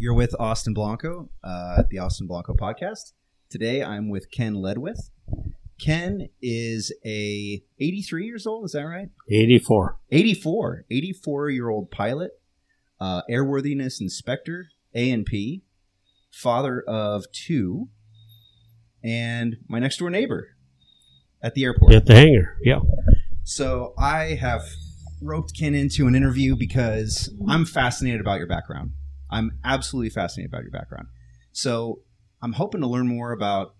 [0.00, 3.12] You're with Austin Blanco uh, at the Austin Blanco podcast.
[3.50, 5.10] Today I'm with Ken Ledwith.
[5.78, 8.64] Ken is a 83 years old.
[8.64, 9.10] Is that right?
[9.28, 9.98] 84.
[10.10, 10.86] 84.
[10.90, 12.30] 84 year old pilot,
[12.98, 15.64] uh, airworthiness inspector, A and P,
[16.30, 17.90] father of two,
[19.04, 20.48] and my next door neighbor
[21.42, 21.92] at the airport.
[21.92, 22.56] At the hangar.
[22.62, 22.80] Yeah.
[23.44, 24.62] So I have
[25.20, 28.92] roped Ken into an interview because I'm fascinated about your background.
[29.30, 31.08] I'm absolutely fascinated about your background.
[31.52, 32.02] So
[32.42, 33.74] I'm hoping to learn more about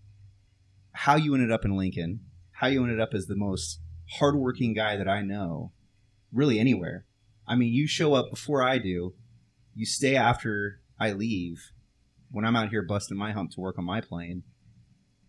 [0.93, 2.21] how you ended up in Lincoln,
[2.53, 3.81] how you ended up as the most
[4.19, 5.73] hardworking guy that I know,
[6.33, 7.07] really anywhere.
[7.47, 9.15] I mean, you show up before I do,
[9.75, 11.73] you stay after I leave.
[12.31, 14.45] When I'm out here busting my hump to work on my plane,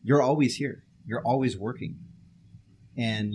[0.04, 0.84] you're always here.
[1.08, 1.98] You're always working,
[2.96, 3.34] and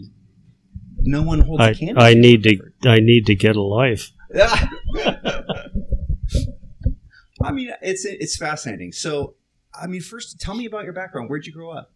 [0.99, 2.03] no one holds I, a candle.
[2.03, 2.75] I need to effort.
[2.85, 4.13] I need to get a life.
[7.47, 8.91] I mean, it's it's fascinating.
[8.91, 9.37] So,
[9.73, 11.31] I mean, first, tell me about your background.
[11.31, 11.93] Where'd you grow up?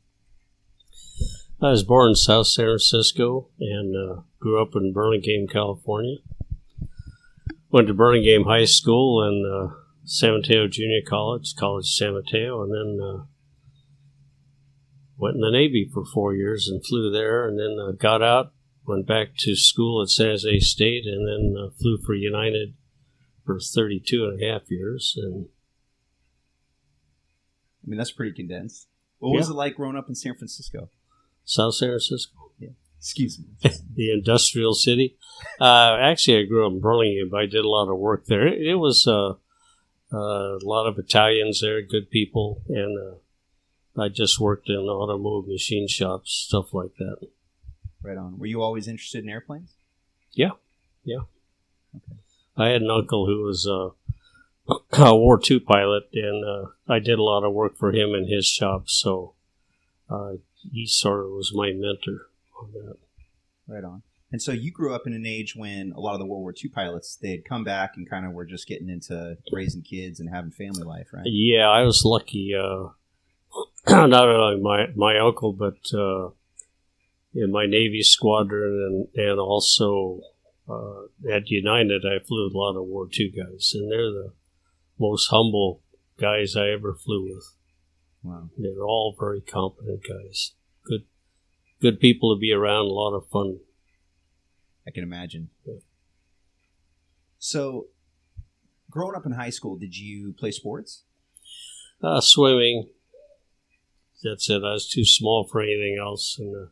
[1.60, 6.16] I was born in South San Francisco and uh, grew up in Burlingame, California.
[7.70, 12.72] Went to Burlingame High School and uh, San Mateo Junior College, College San Mateo, and
[12.72, 13.24] then uh,
[15.18, 18.52] went in the Navy for four years and flew there, and then uh, got out,
[18.86, 22.74] went back to school at San Jose State, and then uh, flew for United
[23.50, 25.14] for 32 and a half years.
[25.16, 25.48] And
[27.84, 28.86] I mean, that's pretty condensed.
[29.18, 30.88] What was it like growing up in San Francisco?
[31.44, 32.52] South San Francisco.
[32.58, 32.70] Yeah.
[32.98, 33.70] Excuse me.
[33.94, 35.16] the industrial city.
[35.60, 38.46] Uh, actually, I grew up in Burlingame, but I did a lot of work there.
[38.46, 39.32] It, it was uh,
[40.12, 45.48] uh, a lot of Italians there, good people, and uh, I just worked in automotive
[45.48, 47.16] machine shops, stuff like that.
[48.02, 48.38] right on.
[48.38, 49.74] Were you always interested in airplanes?
[52.61, 53.91] I had an uncle who was uh,
[54.92, 58.28] a War II pilot, and uh, I did a lot of work for him in
[58.28, 59.34] his shop, so
[60.08, 60.33] uh,
[60.70, 62.27] he sort of was my mentor
[62.61, 62.97] on that.
[63.66, 64.03] Right on.
[64.32, 66.54] And so you grew up in an age when a lot of the World War
[66.54, 70.20] II pilots they had come back and kind of were just getting into raising kids
[70.20, 71.25] and having family life, right?
[71.26, 72.54] Yeah, I was lucky.
[72.54, 72.91] Uh,
[74.06, 76.31] not only my my uncle, but uh,
[77.34, 80.20] in my Navy squadron, and and also
[80.70, 84.32] uh, at United, I flew with a lot of War II guys, and they're the
[84.98, 85.82] most humble
[86.19, 87.54] guys I ever flew with.
[88.22, 88.50] Wow.
[88.56, 90.53] They're all very competent guys.
[90.84, 91.04] Good,
[91.81, 92.86] good people to be around.
[92.86, 93.60] A lot of fun.
[94.86, 95.50] I can imagine.
[95.64, 95.81] Yeah.
[97.38, 97.87] So,
[98.91, 101.04] growing up in high school, did you play sports?
[102.02, 102.88] Uh, swimming.
[104.22, 104.62] That's it.
[104.62, 106.38] I was too small for anything else.
[106.38, 106.69] And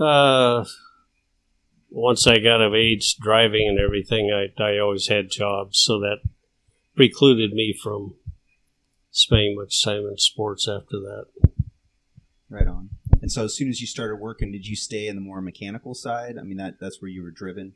[0.00, 0.64] uh, uh,
[1.94, 6.18] once I got of age, driving and everything, I I always had jobs, so that
[6.96, 8.14] precluded me from
[9.12, 11.26] spending much time in sports after that.
[12.50, 12.90] Right on.
[13.22, 15.94] And so, as soon as you started working, did you stay in the more mechanical
[15.94, 16.36] side?
[16.36, 17.74] I mean, that that's where you were driven.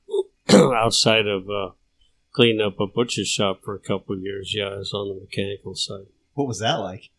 [0.50, 1.70] Outside of uh,
[2.32, 5.20] cleaning up a butcher shop for a couple of years, yeah, I was on the
[5.20, 6.06] mechanical side.
[6.34, 7.10] What was that like?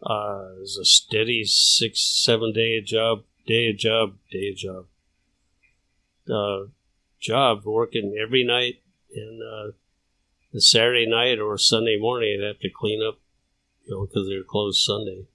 [0.00, 4.54] Uh, it was a steady six, seven day a job, day a job, day a
[4.54, 4.86] job.
[6.30, 6.66] Uh,
[7.20, 8.82] job working every night,
[9.14, 9.72] and uh,
[10.52, 13.18] the Saturday night or Sunday morning, I'd have to clean up,
[13.86, 15.26] you know, because they were closed Sunday.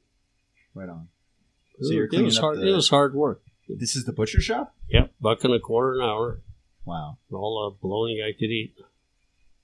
[0.73, 1.07] Right on.
[1.81, 2.57] So it cleaning was up hard.
[2.59, 3.41] the- It was hard work.
[3.67, 4.75] This is the butcher shop.
[4.89, 6.41] Yep, buck and a quarter an hour,
[6.85, 7.17] Wow.
[7.31, 8.75] all the bologna I could eat.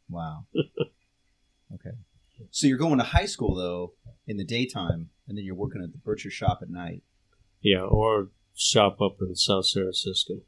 [0.10, 0.46] Wow.
[1.74, 1.92] okay.
[2.50, 3.94] So you're going to high school though
[4.28, 7.04] in the daytime, and then you're working at the butcher shop at night.
[7.62, 10.40] Yeah, or shop up in South San Francisco.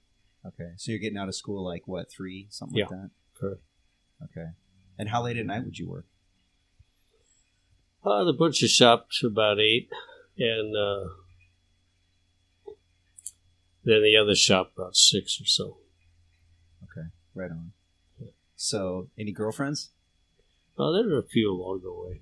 [0.46, 0.72] Okay.
[0.78, 2.86] So you're getting out of school like what three, something Yeah.
[2.86, 3.10] like that.
[3.40, 3.62] Correct.
[4.24, 4.48] Okay.
[4.98, 6.06] And how late at night would you work?
[8.06, 9.90] Uh, the butcher shop to about eight,
[10.38, 11.06] and uh,
[13.86, 15.78] then the other shop about six or so.
[16.84, 17.08] Okay.
[17.34, 17.72] Right on.
[18.56, 19.90] So any girlfriends?
[20.78, 22.22] Oh, there were a few along the way.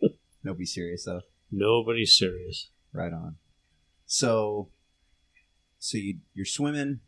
[0.44, 1.20] No, be serious though.
[1.52, 2.68] Nobody serious.
[2.92, 3.36] Right on.
[4.06, 4.70] So,
[5.78, 6.98] so you you're swimming,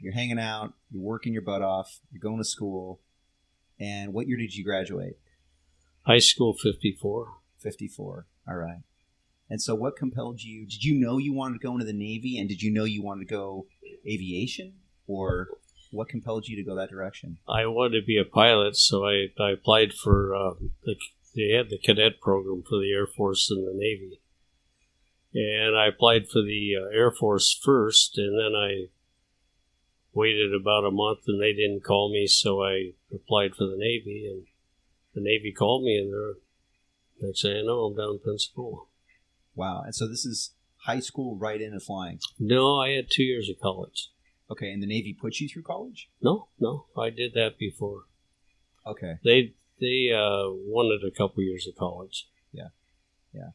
[0.00, 3.00] you're hanging out, you're working your butt off, you're going to school,
[3.78, 5.18] and what year did you graduate?
[6.06, 7.38] High school fifty four.
[7.58, 8.26] 54.
[8.48, 8.82] All right.
[9.50, 10.66] And so, what compelled you?
[10.66, 13.02] Did you know you wanted to go into the Navy, and did you know you
[13.02, 13.66] wanted to go
[14.06, 14.74] aviation,
[15.06, 15.48] or
[15.90, 17.38] what compelled you to go that direction?
[17.48, 20.54] I wanted to be a pilot, so I, I applied for uh,
[20.84, 20.96] the
[21.34, 24.20] they had the cadet program for the Air Force and the Navy,
[25.34, 28.88] and I applied for the uh, Air Force first, and then I
[30.12, 34.26] waited about a month and they didn't call me, so I applied for the Navy
[34.30, 34.46] and
[35.14, 36.34] the Navy called me and they're
[37.20, 38.84] next thing I know I'm down in Pensacola.
[39.54, 39.82] Wow.
[39.84, 40.54] And so this is
[40.86, 42.20] high school right into flying.
[42.38, 44.10] No, I had two years of college.
[44.50, 46.08] Okay, and the Navy put you through college?
[46.22, 48.04] No, no, I did that before.
[48.86, 49.16] Okay.
[49.22, 52.28] They they uh, wanted a couple years of college.
[52.50, 52.68] Yeah,
[53.34, 53.50] yeah,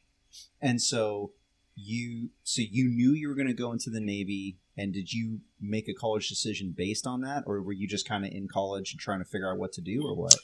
[0.61, 1.31] and so
[1.75, 5.39] you so you knew you were going to go into the Navy and did you
[5.59, 8.91] make a college decision based on that or were you just kind of in college
[8.91, 10.35] and trying to figure out what to do or what?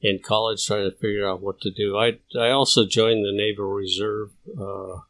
[0.00, 1.96] in college trying to figure out what to do.
[1.96, 4.30] I I also joined the Naval Reserve.
[4.58, 5.00] Uh,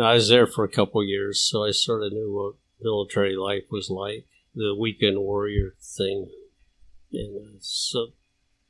[0.00, 3.64] I was there for a couple years, so I sort of knew what military life
[3.70, 6.30] was like, the weekend warrior thing,
[7.12, 8.08] and uh, so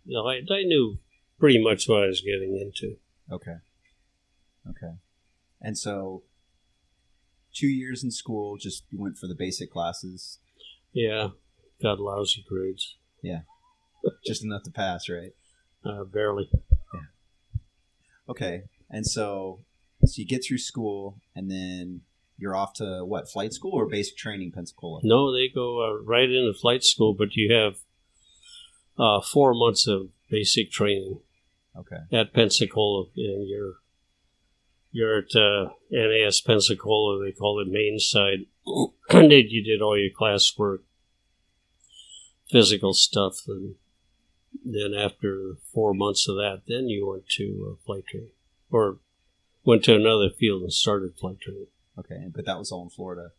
[0.04, 0.98] you know, I, I knew
[1.38, 2.96] pretty much what I was getting into.
[3.30, 3.56] Okay.
[4.68, 4.94] Okay.
[5.60, 6.22] And so
[7.54, 10.38] two years in school, just you went for the basic classes,
[10.92, 11.28] Yeah,
[11.82, 13.40] got lousy grades, Yeah,
[14.26, 15.32] just enough to pass, right?
[15.84, 16.48] uh, barely.
[16.94, 17.00] Yeah.
[18.28, 18.62] Okay.
[18.90, 19.60] And so
[20.04, 22.02] so you get through school and then
[22.36, 25.00] you're off to what, flight school or basic training Pensacola?
[25.02, 27.78] No, they go uh, right into flight school, but you have
[28.98, 31.20] uh, four months of basic training.
[31.76, 31.98] Okay.
[32.12, 33.74] at Pensacola, and you're
[34.90, 37.22] you're at uh, NAS Pensacola.
[37.24, 38.46] They call it main side.
[39.10, 40.80] and you did all your classwork,
[42.50, 43.74] physical stuff, and
[44.64, 48.30] then after four months of that, then you went to uh, flight training,
[48.70, 48.98] or
[49.64, 51.66] went to another field and started flight training.
[51.98, 52.28] Okay.
[52.34, 53.32] But that was all in Florida.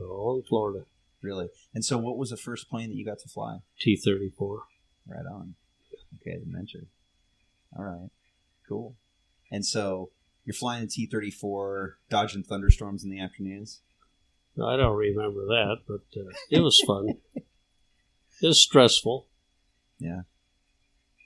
[0.00, 0.86] All in Florida,
[1.22, 1.48] Really?
[1.74, 3.58] And so what was the first plane that you got to fly?
[3.78, 4.62] T thirty four.
[5.06, 5.54] Right on.
[6.20, 6.86] Okay, the mentor.
[7.76, 8.10] All right.
[8.68, 8.96] Cool.
[9.50, 10.10] And so
[10.44, 13.80] you're flying the T thirty four, dodging thunderstorms in the afternoons.
[14.56, 17.08] I don't remember that, but uh, it was fun.
[17.34, 19.28] it was stressful.
[19.98, 20.22] Yeah.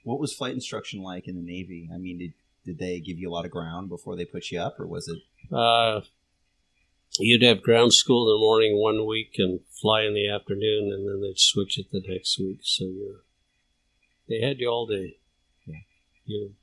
[0.03, 1.89] What was flight instruction like in the Navy?
[1.93, 2.33] I mean, did
[2.65, 5.07] did they give you a lot of ground before they put you up, or was
[5.07, 5.19] it?
[5.55, 6.01] Uh,
[7.19, 11.07] you'd have ground school in the morning one week and fly in the afternoon, and
[11.07, 12.59] then they'd switch it the next week.
[12.63, 13.23] So you're
[14.27, 15.17] they had you all day.
[15.65, 15.75] Yeah.
[16.25, 16.53] You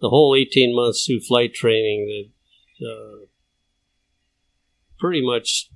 [0.00, 2.30] the whole eighteen months through flight training
[2.80, 3.26] that uh,
[4.98, 5.70] pretty much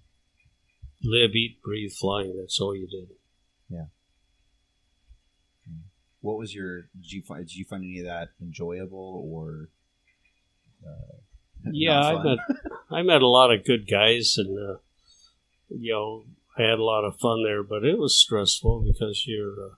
[1.03, 2.37] live, eat, breathe flying.
[2.39, 3.17] That's all you did.
[3.69, 3.87] Yeah.
[6.21, 6.83] What was your?
[7.01, 7.47] Did you find?
[7.47, 9.71] Did you find any of that enjoyable or?
[10.87, 11.17] Uh,
[11.73, 12.39] Yeah, I met
[12.91, 14.77] I met a lot of good guys, and uh,
[15.69, 16.25] you know
[16.59, 17.63] I had a lot of fun there.
[17.63, 19.75] But it was stressful because you're uh,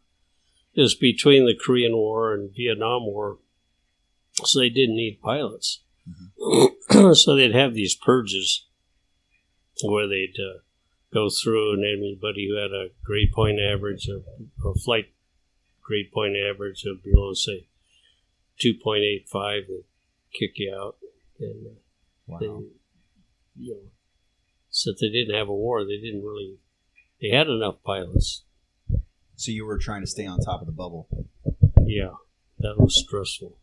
[0.75, 3.39] it was between the Korean War and Vietnam War,
[4.43, 5.83] so they didn't need pilots.
[7.13, 8.67] so they'd have these purges
[9.83, 10.59] where they'd uh,
[11.13, 14.25] go through, and anybody who had a grade point average of
[14.65, 15.07] a flight
[15.83, 17.67] grade point average of below say
[18.61, 19.85] two point eight five, they'd
[20.39, 20.97] kick you out.
[21.41, 21.71] And uh,
[22.27, 22.39] Wow.
[22.41, 23.81] they, you know,
[24.71, 26.57] since they didn't have a war, they didn't really.
[27.21, 28.45] They had enough pilots.
[29.37, 31.07] So you were trying to stay on top of the bubble.
[31.85, 32.13] Yeah,
[32.61, 33.59] that was stressful.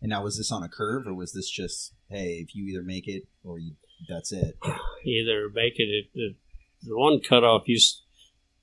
[0.00, 2.84] And now, was this on a curve, or was this just, hey, if you either
[2.84, 3.72] make it or you,
[4.08, 4.56] that's it?
[5.04, 6.36] Either make it, it, it
[6.82, 8.02] the one cutoff used,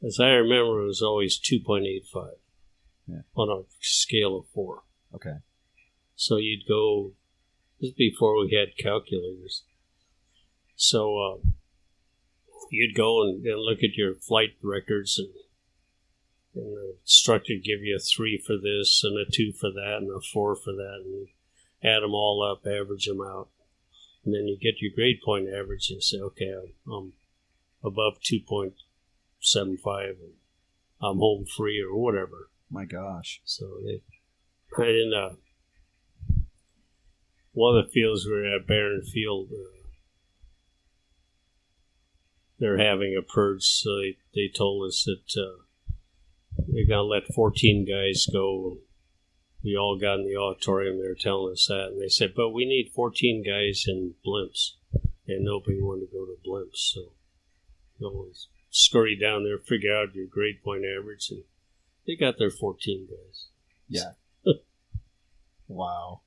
[0.05, 2.37] as I remember, was always two point eight five
[3.05, 3.23] Yeah.
[3.35, 4.83] on a scale of four.
[5.13, 5.39] Okay.
[6.15, 7.11] So you'd go.
[7.81, 9.63] This is before we had calculators.
[10.77, 11.47] So uh,
[12.71, 15.29] you'd go and, and look at your flight records, and,
[16.55, 20.09] and the instructor give you a three for this, and a two for that, and
[20.09, 21.27] a four for that, and
[21.85, 23.49] add them all up, average them out,
[24.23, 27.13] and then you get your grade point average, and say, okay, I'm, I'm
[27.83, 28.73] above two point
[29.39, 30.33] seven five, and
[31.01, 32.49] I'm home free or whatever.
[32.69, 33.41] My gosh.
[33.45, 34.01] So they,
[34.83, 35.35] in uh,
[37.51, 39.87] one of the fields we were at Barin Field, uh,
[42.59, 43.63] they're having a purge.
[43.63, 45.63] So they, they told us that uh,
[46.67, 48.79] they're gonna let 14 guys go.
[49.65, 51.01] We all got in the auditorium.
[51.01, 54.73] They were telling us that, and they said, "But we need 14 guys in blimps,"
[55.27, 56.93] and nobody wanted to go to blimps.
[56.93, 57.13] So
[57.99, 61.43] you always scurry down there, figure out your grade point average, and
[62.05, 63.47] they got their 14 guys.
[63.89, 64.11] Yeah.
[65.67, 66.21] wow.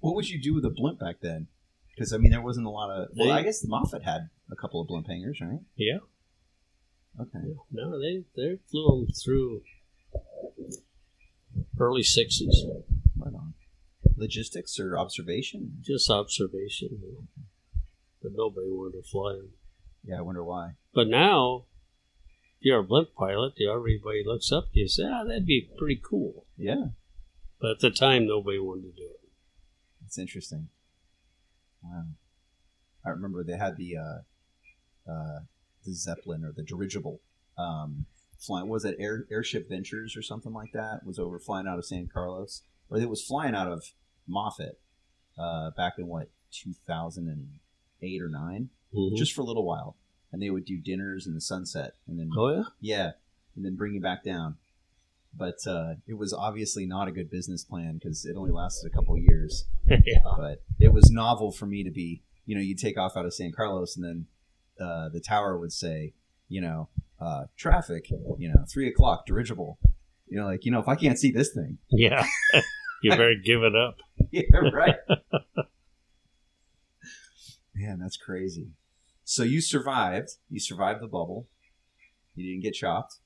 [0.00, 1.48] What would you do with a blimp back then?
[1.94, 3.10] Because I mean, there wasn't a lot of.
[3.14, 5.60] Well, They- I guess Moffett had a couple of blimp hangars, right?
[5.76, 5.98] Yeah.
[7.20, 7.54] Okay.
[7.70, 9.62] No, they they flew them through
[11.78, 12.64] early sixties.
[13.16, 13.54] Right on.
[14.16, 15.78] Logistics or observation?
[15.82, 16.88] Just observation,
[18.22, 19.50] but nobody wanted to fly them.
[20.04, 20.72] Yeah, I wonder why.
[20.94, 21.64] But now,
[22.58, 25.68] if you're a blimp pilot, everybody looks up to you and says, ah, that'd be
[25.76, 26.46] pretty cool.
[26.56, 26.86] Yeah,
[27.60, 29.28] But at the time, nobody wanted to do it.
[30.06, 30.68] it's interesting.
[31.82, 32.04] Wow.
[33.04, 35.40] I remember they had the uh, uh,
[35.84, 37.20] the Zeppelin or the dirigible
[37.58, 38.06] um,
[38.38, 38.68] flying.
[38.68, 41.04] Was it Air, Airship Ventures or something like that?
[41.06, 43.84] Was over flying out of San Carlos, or it was flying out of
[44.28, 44.76] Moffett
[45.38, 46.28] uh, back in what
[47.20, 49.16] 2008 or 9 Mhm.
[49.16, 49.96] just for a little while,
[50.32, 52.62] and they would do dinners in the sunset, and then oh, yeah?
[52.80, 53.10] yeah,
[53.54, 54.56] and then bring you back down.
[55.34, 58.90] But uh, it was obviously not a good business plan because it only lasted a
[58.96, 59.66] couple years.
[59.86, 60.20] yeah.
[60.36, 63.34] But it was novel for me to be, you know, you take off out of
[63.34, 64.26] San Carlos, and then
[64.80, 66.14] uh, the tower would say,
[66.48, 66.88] you know,
[67.20, 69.78] uh, traffic, you know, three o'clock, dirigible.
[70.28, 72.24] You know, like you know, if I can't see this thing, Yeah.
[73.02, 73.96] you better give it up.
[74.30, 74.42] yeah,
[74.72, 74.96] right.
[77.74, 78.70] Man, that's crazy.
[79.24, 80.30] So you survived.
[80.48, 81.46] You survived the bubble.
[82.34, 83.16] You didn't get chopped,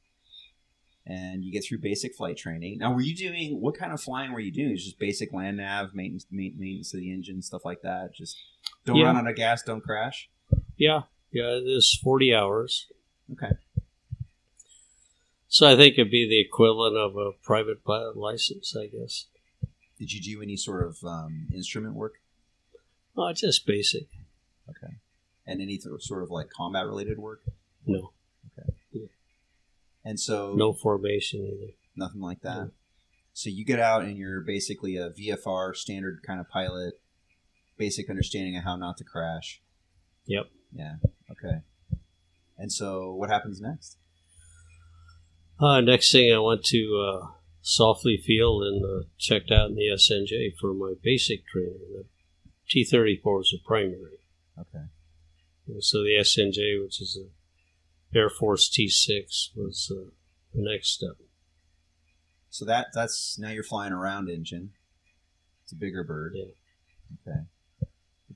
[1.07, 2.79] and you get through basic flight training.
[2.79, 4.77] Now, were you doing what kind of flying were you doing?
[4.77, 8.15] Just basic land nav maintenance, maintenance of the engine, stuff like that.
[8.15, 8.37] Just
[8.85, 9.07] don't Yeah.
[9.07, 10.29] run out of gas, don't crash.
[10.77, 11.03] Yeah.
[11.33, 12.87] Yeah, it is 40 hours.
[13.33, 13.53] Okay.
[15.52, 19.26] So I think it'd be the equivalent of a private pilot license, I guess.
[19.99, 22.14] Did you do any sort of um, instrument work
[23.16, 24.07] Oh, just basic.
[24.69, 24.95] Okay.
[25.45, 27.40] And any sort of like combat related work?
[27.85, 28.12] No.
[28.57, 28.69] Okay.
[28.92, 29.07] Yeah.
[30.04, 31.73] And so No formation either.
[31.97, 32.57] nothing like that.
[32.59, 32.71] No.
[33.35, 37.00] So you get out and you're basically a VFR standard kind of pilot,
[37.76, 39.61] basic understanding of how not to crash.
[40.26, 40.47] Yep.
[40.73, 40.95] Yeah.
[41.30, 41.59] Okay.
[42.57, 43.97] And so what happens next?
[45.61, 47.26] Uh, next thing, I went to uh,
[47.62, 51.81] Saufley Field and uh, checked out in the SNJ for my basic training.
[51.93, 52.05] The
[52.69, 54.21] T 34 was the primary.
[54.59, 54.85] Okay.
[55.67, 60.11] And so the SNJ, which is a Air Force T 6, was uh,
[60.55, 61.17] the next step.
[62.49, 64.73] So that that's now you're flying around engine.
[65.64, 66.33] It's a bigger bird.
[66.35, 67.31] Yeah.
[67.33, 67.40] Okay.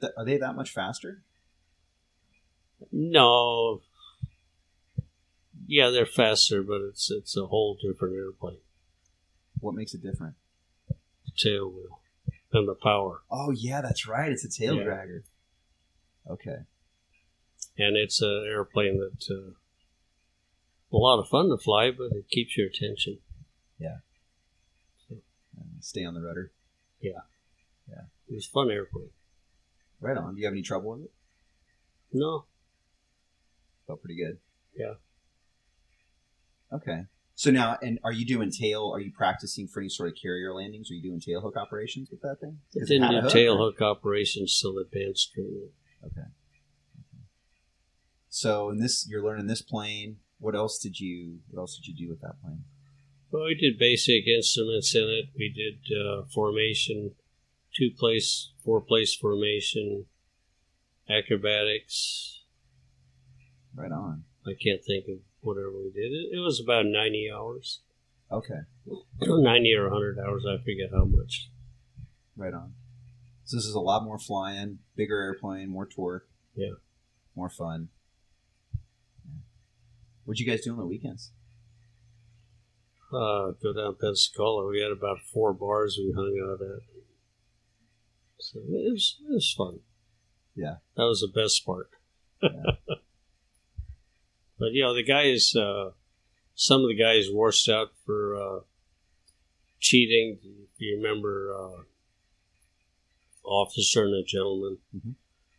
[0.00, 1.22] That, are they that much faster?
[2.92, 3.80] No.
[5.66, 8.58] Yeah, they're faster, but it's it's a whole different airplane.
[9.60, 10.34] What makes it different?
[10.88, 12.00] The tail wheel
[12.52, 13.22] and the power.
[13.30, 14.30] Oh yeah, that's right.
[14.30, 14.84] It's a tail Yeah.
[14.84, 15.22] dragger.
[16.28, 16.58] Okay.
[17.78, 19.52] And it's an airplane that uh,
[20.92, 23.18] a lot of fun to fly, but it keeps your attention.
[23.84, 23.98] Uh,
[25.80, 26.50] stay on the rudder.
[27.00, 27.20] Yeah.
[27.88, 28.02] Yeah.
[28.28, 29.10] It was a fun airplane.
[30.00, 30.34] Right on.
[30.34, 31.12] Do you have any trouble with it?
[32.12, 32.44] No,
[33.86, 34.38] Felt pretty good.
[34.76, 34.94] Yeah.
[36.74, 37.04] Okay.
[37.36, 38.92] So now, and are you doing tail?
[38.94, 40.90] Are you practicing for any sort of carrier landings?
[40.90, 42.58] Are you doing tail hook operations with that thing?
[42.74, 45.70] it didn't do hook, tail or- hook operations till advanced training.
[46.04, 46.28] Okay.
[48.28, 50.18] So in this, you're learning this plane.
[50.38, 51.38] What else did you?
[51.50, 52.64] What else did you do with that plane?
[53.30, 55.26] Well, we did basic instruments in it.
[55.36, 57.12] We did uh, formation,
[57.74, 60.06] two place, four place formation,
[61.08, 62.42] acrobatics.
[63.74, 64.24] Right on.
[64.46, 66.12] I can't think of whatever we did.
[66.12, 67.80] It, it was about 90 hours.
[68.30, 68.60] Okay.
[69.20, 71.50] 90 or 100 hours, I forget how much.
[72.36, 72.74] Right on.
[73.44, 76.26] So this is a lot more flying, bigger airplane, more torque.
[76.54, 76.74] Yeah.
[77.36, 77.88] More fun.
[79.24, 79.40] Yeah.
[80.24, 81.32] What'd you guys do on the weekends?
[83.12, 84.66] Uh, go down Pensacola.
[84.68, 86.82] We had about four bars we hung out at.
[88.40, 89.80] So it was, it was fun.
[90.56, 90.76] Yeah.
[90.96, 91.90] That was the best part.
[94.58, 95.90] but, you know, the guys, uh,
[96.54, 98.60] some of the guys washed out for uh,
[99.80, 100.38] cheating.
[100.42, 101.82] If you remember, uh,
[103.44, 104.78] Officer and a Gentleman.
[104.96, 105.14] Mhm.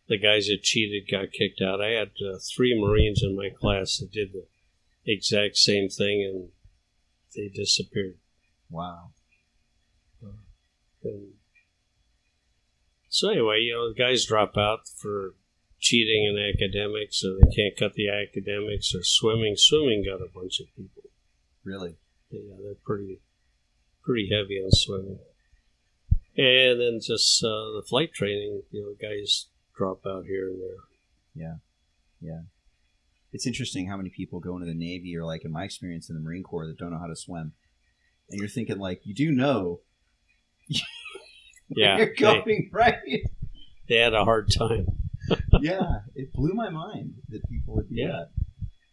[0.08, 1.80] The guys that cheated got kicked out.
[1.80, 4.46] I had uh, three Marines in my class that did the
[5.04, 6.52] exact same thing and
[7.34, 8.18] they disappeared.
[8.70, 9.10] Wow.
[11.02, 11.34] And
[13.08, 15.34] so anyway, you know, the guys drop out for
[15.86, 19.54] cheating in academics, or they can't cut the academics, or swimming.
[19.56, 21.10] Swimming got a bunch of people.
[21.64, 21.96] Really?
[22.30, 23.20] Yeah, they're pretty,
[24.04, 25.18] pretty heavy on swimming.
[26.36, 30.82] And then just uh, the flight training, you know, guys drop out here and there.
[31.34, 31.54] Yeah,
[32.20, 32.40] yeah.
[33.32, 36.16] It's interesting how many people go into the Navy or like in my experience in
[36.16, 37.52] the Marine Corps that don't know how to swim.
[38.30, 39.80] And you're thinking like you do know
[41.68, 42.94] Yeah, you're they, going right.
[43.88, 44.86] they had a hard time.
[45.60, 48.06] Yeah, it blew my mind that people would do Yeah.
[48.08, 48.30] that.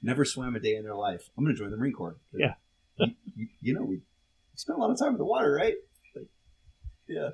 [0.02, 1.30] Never swam a day in their life.
[1.38, 2.18] I'm going to join the Marine Corps.
[2.34, 2.56] Yeah.
[2.98, 4.02] you, you, you know, we
[4.56, 5.76] spend a lot of time in the water, right?
[6.16, 6.28] Like,
[7.08, 7.30] yeah.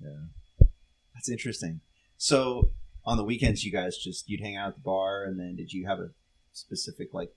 [0.00, 0.66] Yeah.
[1.14, 1.80] That's interesting.
[2.16, 2.70] So,
[3.04, 5.72] on the weekends, you guys just you'd hang out at the bar, and then did
[5.72, 6.10] you have a
[6.52, 7.30] specific like?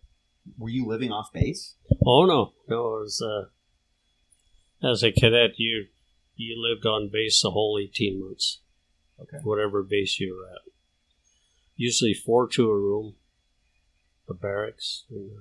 [0.58, 1.76] Were you living off base?
[2.06, 2.96] Oh no, no.
[2.98, 5.86] It was, uh, as a cadet, you
[6.36, 8.61] you lived on base the whole eighteen months,
[9.22, 9.38] Okay.
[9.44, 10.62] whatever base you're at.
[11.76, 13.16] Usually four to a room,
[14.30, 15.06] a barracks.
[15.10, 15.32] And,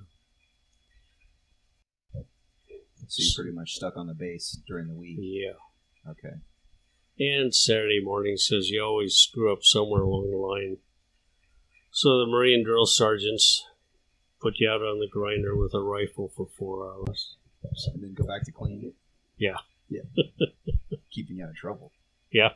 [2.14, 2.20] uh,
[3.06, 5.18] So you're pretty much stuck on the base during the week.
[5.20, 5.54] yeah.
[6.08, 6.34] Okay.
[7.18, 10.78] And Saturday morning says you always screw up somewhere along the line.
[11.90, 13.64] So the Marine drill sergeants
[14.40, 17.36] put you out on the grinder with a rifle for four hours.
[17.92, 18.84] And then go back to clean.
[18.86, 18.94] It.
[19.36, 19.56] Yeah.
[19.88, 20.02] Yeah.
[21.10, 21.92] Keeping you out of trouble.
[22.30, 22.50] Yeah.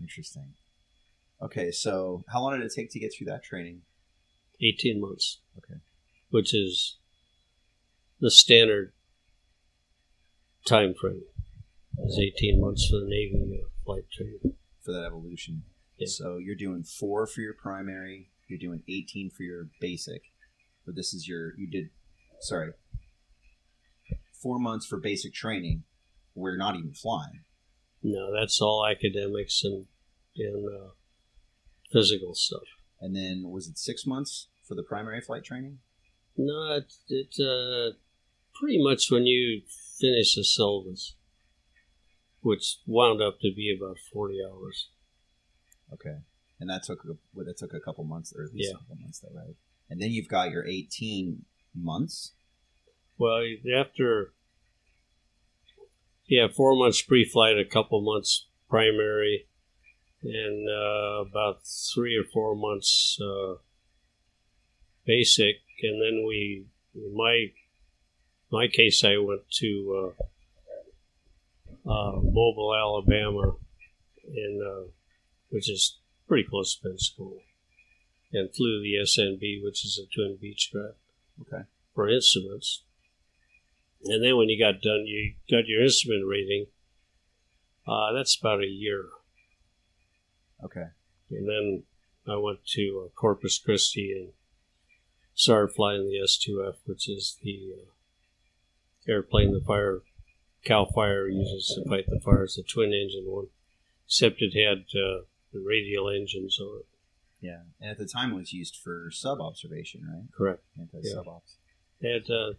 [0.00, 0.54] Interesting.
[1.42, 3.82] Okay, so how long did it take to get through that training?
[4.62, 5.40] 18 months.
[5.58, 5.80] Okay.
[6.30, 6.98] Which is
[8.20, 8.92] the standard
[10.66, 11.22] time frame.
[12.06, 14.56] Is 18 months for the Navy uh, flight training.
[14.82, 15.62] for that evolution.
[15.96, 16.08] Yeah.
[16.08, 20.22] So you're doing four for your primary, you're doing 18 for your basic.
[20.84, 21.90] But this is your, you did,
[22.40, 22.72] sorry,
[24.42, 25.84] four months for basic training.
[26.34, 27.44] We're not even flying.
[28.06, 29.86] No, that's all academics and,
[30.36, 30.90] and uh,
[31.90, 32.62] physical stuff.
[33.00, 35.78] And then was it six months for the primary flight training?
[36.36, 37.96] No, it, it uh,
[38.60, 39.62] pretty much when you
[39.98, 41.14] finish the syllabus,
[42.40, 44.90] which wound up to be about 40 hours.
[45.92, 46.18] Okay.
[46.60, 48.76] And that took, a- well, that took a couple months, or at least Yeah.
[48.76, 49.56] a couple months, though, right?
[49.88, 51.44] And then you've got your 18
[51.74, 52.32] months.
[53.18, 53.42] Well,
[53.76, 54.32] after,
[56.26, 59.46] yeah, four months pre flight, a couple months primary,
[60.22, 61.60] and uh, about
[61.94, 63.54] three or four months uh,
[65.06, 65.56] basic.
[65.82, 67.52] And then we, in my,
[68.50, 70.14] my case, I went to
[71.86, 73.56] uh, uh, Mobile, Alabama,
[74.26, 74.88] and uh,
[75.50, 77.40] which is pretty close to Pensacola,
[78.32, 80.94] and flew the SNB, which is a twin Beechcraft
[81.42, 81.64] Okay.
[81.94, 82.83] for instruments.
[84.04, 86.66] And then when you got done, you got your instrument rating.
[87.86, 89.06] Uh, that's about a year.
[90.62, 90.86] Okay.
[91.30, 91.82] And then
[92.26, 94.28] I went to uh, Corpus Christi and
[95.34, 100.02] started flying the S2F, which is the uh, airplane the fire
[100.64, 103.48] Cal Fire uses to fight the fires, the twin engine one,
[104.06, 106.86] except it had uh, the radial engines on it.
[107.40, 107.60] Yeah.
[107.80, 110.24] And at the time it was used for sub observation, right?
[110.34, 110.62] Correct.
[110.78, 111.56] Anti sub ops.
[112.02, 112.54] Had uh,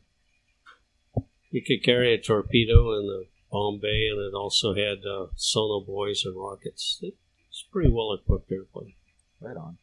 [1.55, 6.25] you could carry a torpedo in the bomb bay, and it also had uh, sonobuoys
[6.25, 6.99] and rockets.
[7.01, 8.95] It's pretty well equipped airplane.
[9.39, 9.77] Right on.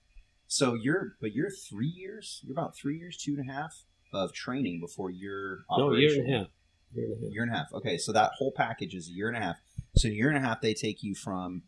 [0.46, 2.42] So you're, but you're three years.
[2.42, 6.35] You're about three years, two and a half of training before you're No, year and
[6.35, 6.46] a half.
[6.92, 7.32] Year and a half.
[7.32, 7.72] Year and a half.
[7.72, 9.56] Okay, so that whole package is a year and a half.
[9.96, 11.62] So a year and a half, they take you from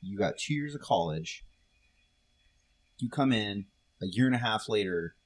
[0.00, 1.44] you got two years of college.
[2.96, 3.66] You come in
[4.00, 5.16] a year and a half later.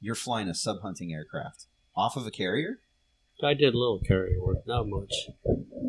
[0.00, 2.80] You're flying a sub hunting aircraft off of a carrier.
[3.44, 5.12] I did a little carrier work, not much.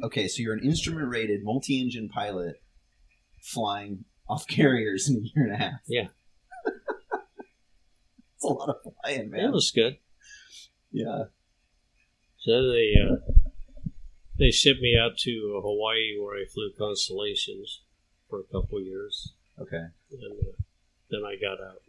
[0.04, 2.62] Okay, so you're an instrument rated multi engine pilot
[3.42, 5.80] flying off carriers in a year and a half.
[5.88, 6.08] Yeah.
[8.36, 9.46] It's a lot of flying, man.
[9.46, 9.98] It was good.
[10.92, 11.24] yeah.
[12.40, 13.16] So they uh,
[14.38, 17.82] they shipped me out to Hawaii, where I flew constellations
[18.30, 19.78] for a couple years, Okay.
[19.78, 20.52] and uh,
[21.10, 21.82] then I got out.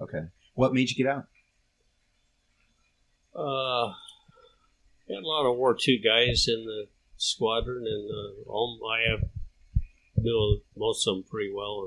[0.00, 0.28] Okay.
[0.54, 1.26] What made you get out?
[3.34, 3.92] Uh,
[5.08, 6.86] had a lot of War II guys in the
[7.16, 9.24] squadron, and uh, all I have
[10.16, 11.86] knew most of them pretty well.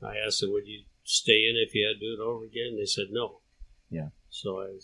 [0.00, 2.44] And I asked them, "Would you stay in if you had to do it over
[2.44, 3.40] again?" They said no.
[3.90, 4.08] Yeah.
[4.30, 4.78] So I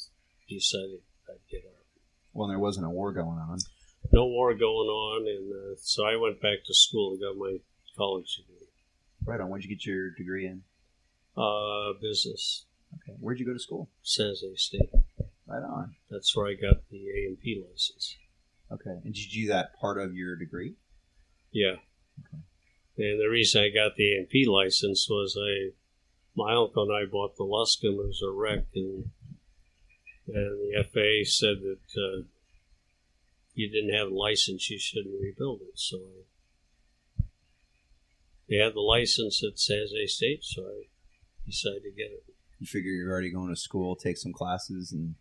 [0.49, 1.85] decided I'd get out.
[2.33, 3.59] Well, there wasn't a war going on.
[4.13, 7.59] No war going on, and uh, so I went back to school and got my
[7.97, 8.67] college degree,
[9.25, 9.49] Right on.
[9.49, 10.63] Where'd you get your degree in?
[11.37, 13.17] uh, business, Okay.
[13.21, 13.89] Where'd you go to school?
[14.03, 14.91] San Jose State.
[15.53, 15.97] Right on.
[16.11, 18.17] That's where I got the A and P license.
[18.73, 19.03] Okay.
[19.05, 20.77] And did you do that part of your degree?
[21.51, 21.77] Yeah.
[22.21, 22.43] Okay.
[22.97, 25.73] And the reason I got the A and P license was I,
[26.35, 27.99] my uncle and I bought the Luscombe.
[28.01, 29.11] It was a wreck, and
[30.27, 32.23] and the FAA said that uh,
[33.53, 35.79] you didn't have a license, you shouldn't rebuild it.
[35.79, 37.25] So I,
[38.49, 40.85] they had the license at San Jose State, so I
[41.45, 42.25] decided to get it.
[42.59, 45.17] You figure you're already going to school, take some classes, and.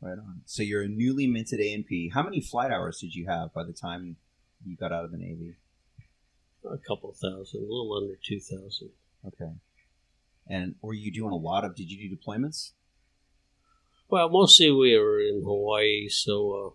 [0.00, 0.42] Right on.
[0.46, 2.10] So you're a newly minted A and P.
[2.14, 4.16] How many flight hours did you have by the time
[4.64, 5.56] you got out of the Navy?
[6.64, 8.90] A couple thousand, a little under two thousand.
[9.26, 9.52] Okay.
[10.46, 11.74] And were you doing a lot of?
[11.74, 12.72] Did you do deployments?
[14.08, 16.70] Well, mostly we were in Hawaii, so uh,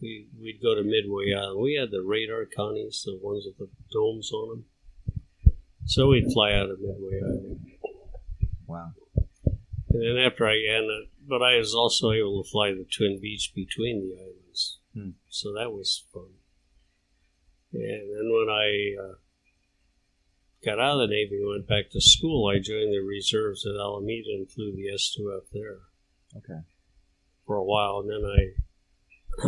[0.00, 1.60] we we'd go to Midway Island.
[1.60, 4.64] We had the radar Connies, the ones with the domes on them.
[5.86, 7.66] So we'd fly out of Midway Island.
[8.66, 8.92] Wow.
[9.90, 13.52] And then after I and but I was also able to fly the Twin Beech
[13.54, 15.10] between the islands, Hmm.
[15.28, 16.30] so that was fun.
[17.72, 19.14] And then when I uh,
[20.64, 23.76] got out of the Navy and went back to school, I joined the reserves at
[23.78, 25.78] Alameda and flew the S2F there
[26.36, 26.60] Okay.
[27.46, 28.00] for a while.
[28.00, 28.54] And then I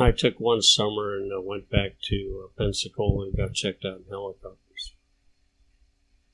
[0.06, 3.98] I took one summer and uh, went back to uh, Pensacola and got checked out
[3.98, 4.58] in helicopters.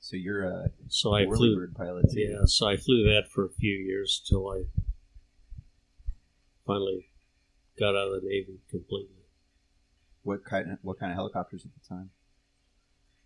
[0.09, 2.21] So you're a So I flew bird pilot too.
[2.21, 4.63] Yeah, so I flew that for a few years till I
[6.65, 7.09] finally
[7.79, 9.21] got out of the Navy completely.
[10.23, 10.71] What kind?
[10.71, 12.09] Of, what kind of helicopters at the time?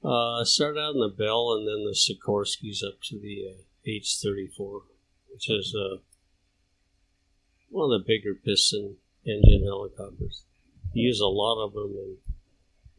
[0.03, 3.61] Uh, I started out in the Bell and then the Sikorsky's up to the uh,
[3.85, 4.81] H-34,
[5.31, 5.99] which is uh,
[7.69, 10.43] one of the bigger piston engine helicopters.
[10.91, 12.17] You use a lot of them in,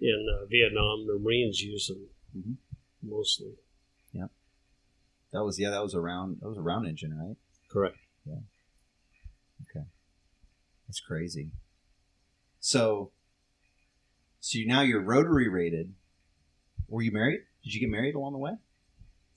[0.01, 1.07] in uh, Vietnam.
[1.07, 2.57] The Marines use them Mhm.
[3.03, 3.53] mostly.
[5.35, 5.71] That was yeah.
[5.71, 6.39] That was a round.
[6.41, 7.37] That was a round engine, right?
[7.69, 7.97] Correct.
[8.25, 8.37] Yeah.
[9.63, 9.85] Okay.
[10.87, 11.51] That's crazy.
[12.61, 13.11] So,
[14.39, 15.93] so you, now you're rotary rated.
[16.89, 17.41] Were you married?
[17.65, 18.53] Did you get married along the way?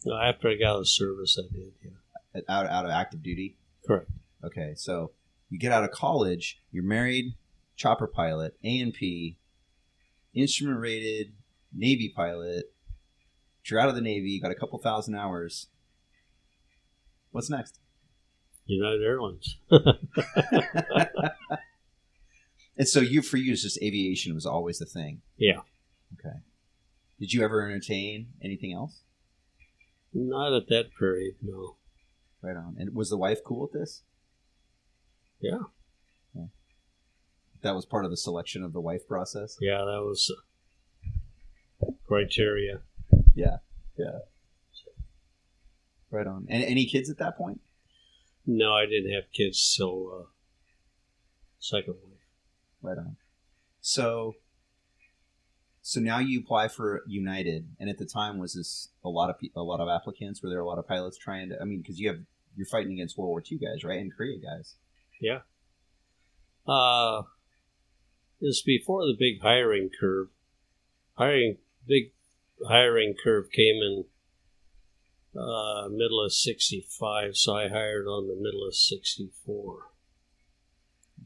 [0.06, 2.42] No, after I got out of service, I did, yeah.
[2.48, 3.58] Out out of active duty.
[3.86, 4.12] Correct.
[4.44, 5.12] Okay, so
[5.50, 7.34] you get out of college, you're married,
[7.76, 9.38] chopper pilot, A and P,
[10.36, 11.34] instrument rated,
[11.74, 12.72] Navy pilot.
[13.66, 15.68] You're out of the Navy, you got a couple thousand hours.
[17.38, 17.78] What's next?
[18.66, 19.58] United Airlines.
[22.76, 25.22] and so you for you, it's just aviation was always the thing.
[25.38, 25.60] Yeah.
[26.14, 26.38] Okay.
[27.20, 29.02] Did you ever entertain anything else?
[30.16, 31.76] Not at that period, no.
[32.42, 32.76] Right on.
[32.80, 34.02] And was the wife cool with this?
[35.40, 35.60] Yeah.
[36.34, 36.48] Yeah.
[37.62, 39.58] That was part of the selection of the wife process.
[39.62, 40.34] Yeah, that was
[41.84, 42.80] uh, criteria.
[43.36, 43.58] Yeah.
[43.96, 44.22] Yeah.
[46.10, 46.48] Right on.
[46.50, 47.62] And any kids at that point?
[48.46, 50.26] No, I didn't have kids till uh,
[51.60, 52.20] second wife.
[52.82, 53.18] Right on.
[53.82, 54.36] So,
[55.82, 59.40] so now you apply for United, and at the time was this a lot of
[59.40, 60.42] pe- a lot of applicants?
[60.42, 61.60] Were there a lot of pilots trying to?
[61.62, 62.20] I mean, because you have
[62.56, 64.76] you're fighting against World War II guys, right, and Korea guys.
[65.20, 65.40] Yeah.
[66.68, 67.24] Uh,
[68.42, 70.28] it was before the big hiring curve.
[71.14, 72.12] Hiring big
[72.68, 74.06] hiring curve came in
[75.38, 79.80] uh, middle of '65, so I hired on the middle of '64.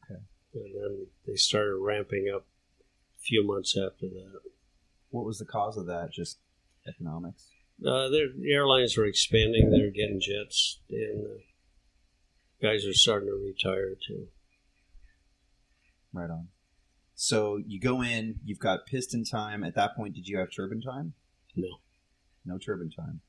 [0.03, 0.21] Okay.
[0.53, 2.45] And then they started ramping up
[3.17, 4.41] a few months after that.
[5.09, 6.11] What was the cause of that?
[6.11, 6.39] Just
[6.87, 7.47] economics.
[7.85, 9.69] Uh, their the airlines were expanding.
[9.71, 11.39] They were getting jets, and uh,
[12.61, 14.27] guys are starting to retire too.
[16.13, 16.49] Right on.
[17.15, 19.63] So you go in, you've got piston time.
[19.63, 21.13] At that point, did you have turbine time?
[21.55, 21.77] No.
[22.45, 23.21] No turbine time.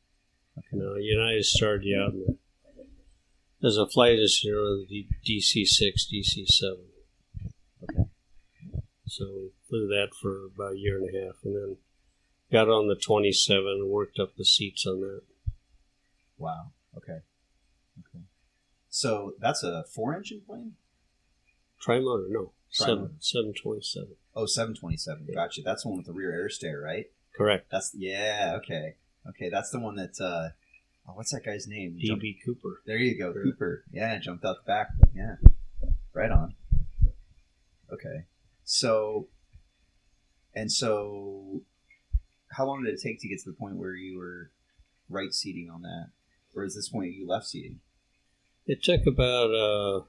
[0.58, 0.76] Okay.
[0.76, 6.06] know, United started you out in the, as a flight engineer on the DC six,
[6.12, 6.86] DC seven.
[7.82, 8.08] Okay.
[9.06, 11.76] So we flew that for about a year and a half, and then
[12.50, 15.22] got on the twenty seven and worked up the seats on that.
[16.38, 16.72] Wow.
[16.96, 17.20] Okay.
[17.98, 18.24] Okay.
[18.88, 20.72] So that's a four engine plane?
[21.80, 24.16] Trimotor, no, seven, seven twenty oh, seven.
[24.34, 25.28] Oh, 727.
[25.34, 25.62] Gotcha.
[25.62, 27.06] That's the one with the rear air stair, right?
[27.36, 27.70] Correct.
[27.70, 28.94] That's yeah, okay.
[29.28, 30.50] Okay, that's the one that uh
[31.08, 31.98] oh, what's that guy's name?
[32.02, 32.82] DB Cooper.
[32.86, 33.42] there you go, Yeah.
[33.42, 33.84] Cooper.
[33.92, 34.88] Yeah, jumped out the back.
[35.14, 35.36] Yeah.
[36.12, 36.54] Right on.
[37.92, 38.24] Okay.
[38.64, 39.28] So
[40.54, 41.62] and so
[42.50, 44.50] how long did it take to get to the point where you were
[45.08, 46.08] right seating on that?
[46.54, 47.80] Or is this point you left seating?
[48.66, 50.04] It took about uh,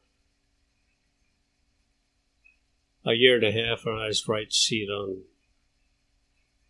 [3.05, 5.21] a year and a half, and I was right seat on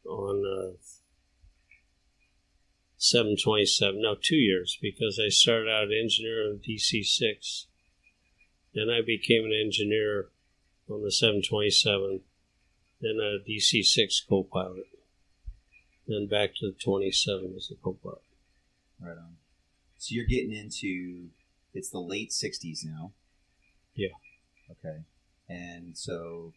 [0.08, 0.78] on uh,
[3.04, 4.02] seven twenty seven.
[4.02, 7.68] No, two years because I started out engineer on DC six,
[8.74, 10.30] then I became an engineer
[10.90, 12.22] on the seven twenty seven,
[13.02, 14.88] then a DC six co-pilot,
[16.08, 18.22] then back to the twenty seven as a co-pilot.
[19.02, 19.36] Right on.
[19.98, 21.28] So you're getting into
[21.74, 23.12] it's the late '60s now.
[23.96, 24.16] Yeah.
[24.72, 25.00] Okay.
[25.50, 26.54] And so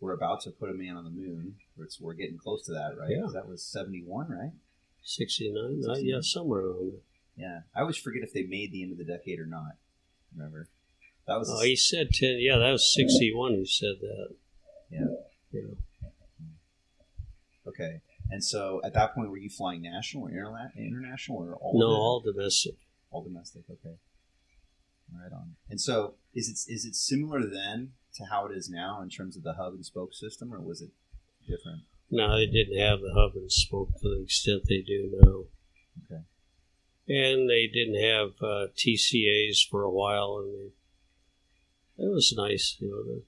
[0.00, 1.56] we're about to put a man on the moon.
[1.76, 3.10] We're, we're getting close to that, right?
[3.10, 3.28] Yeah.
[3.32, 4.52] That was '71, right?
[5.02, 5.82] 69?
[5.88, 7.00] Uh, yeah, somewhere around there.
[7.36, 7.60] Yeah.
[7.74, 9.76] I always forget if they made the end of the decade or not.
[10.36, 10.68] Remember?
[11.26, 11.50] That was.
[11.50, 12.36] Oh, he said 10.
[12.40, 13.54] Yeah, that was 61.
[13.54, 14.34] He said that.
[14.90, 15.06] Yeah.
[15.52, 15.60] Yeah.
[17.66, 18.00] okay.
[18.30, 21.78] And so at that point, were you flying national or interla- international or all?
[21.78, 22.74] No, the- all domestic.
[23.10, 23.62] all domestic.
[23.70, 23.96] Okay.
[25.12, 25.56] Right on.
[25.68, 29.36] And so, is it is it similar then to how it is now in terms
[29.36, 30.90] of the hub and spoke system, or was it
[31.48, 31.82] different?
[32.10, 35.44] No, they didn't have the hub and spoke to the extent they do now.
[36.04, 36.22] Okay.
[37.08, 42.76] And they didn't have uh, TCAs for a while, and they, it was nice.
[42.80, 43.22] You know, the,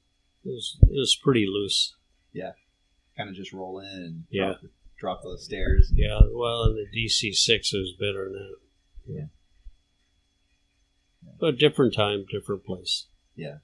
[0.48, 1.94] it was it was pretty loose.
[2.32, 2.52] Yeah,
[3.16, 4.44] kind of just roll in and Yeah.
[4.46, 4.60] drop,
[4.98, 5.92] drop those stairs.
[5.94, 8.56] Yeah, well, and the DC six was better than that.
[9.20, 9.26] Yeah.
[11.38, 13.06] But different time, different place.
[13.36, 13.58] Yeah.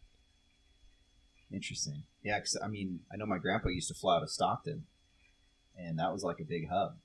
[1.53, 2.03] Interesting.
[2.23, 4.85] Yeah, because I mean, I know my grandpa used to fly out of Stockton,
[5.79, 6.97] and that was like a big hub.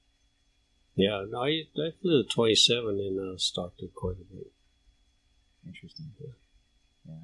[0.95, 4.51] Yeah, no, I, I flew the twenty seven in uh, Stockton quite a bit.
[5.65, 6.11] Interesting.
[7.07, 7.15] Yeah.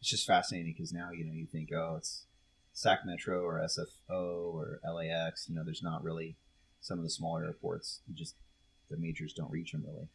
[0.00, 2.24] It's just fascinating because now, you know, you think, oh, it's
[2.72, 5.46] SAC Metro or SFO or LAX.
[5.48, 6.36] You know, there's not really
[6.80, 8.00] some of the smaller airports.
[8.08, 8.34] You just,
[8.88, 10.08] the majors don't reach them really.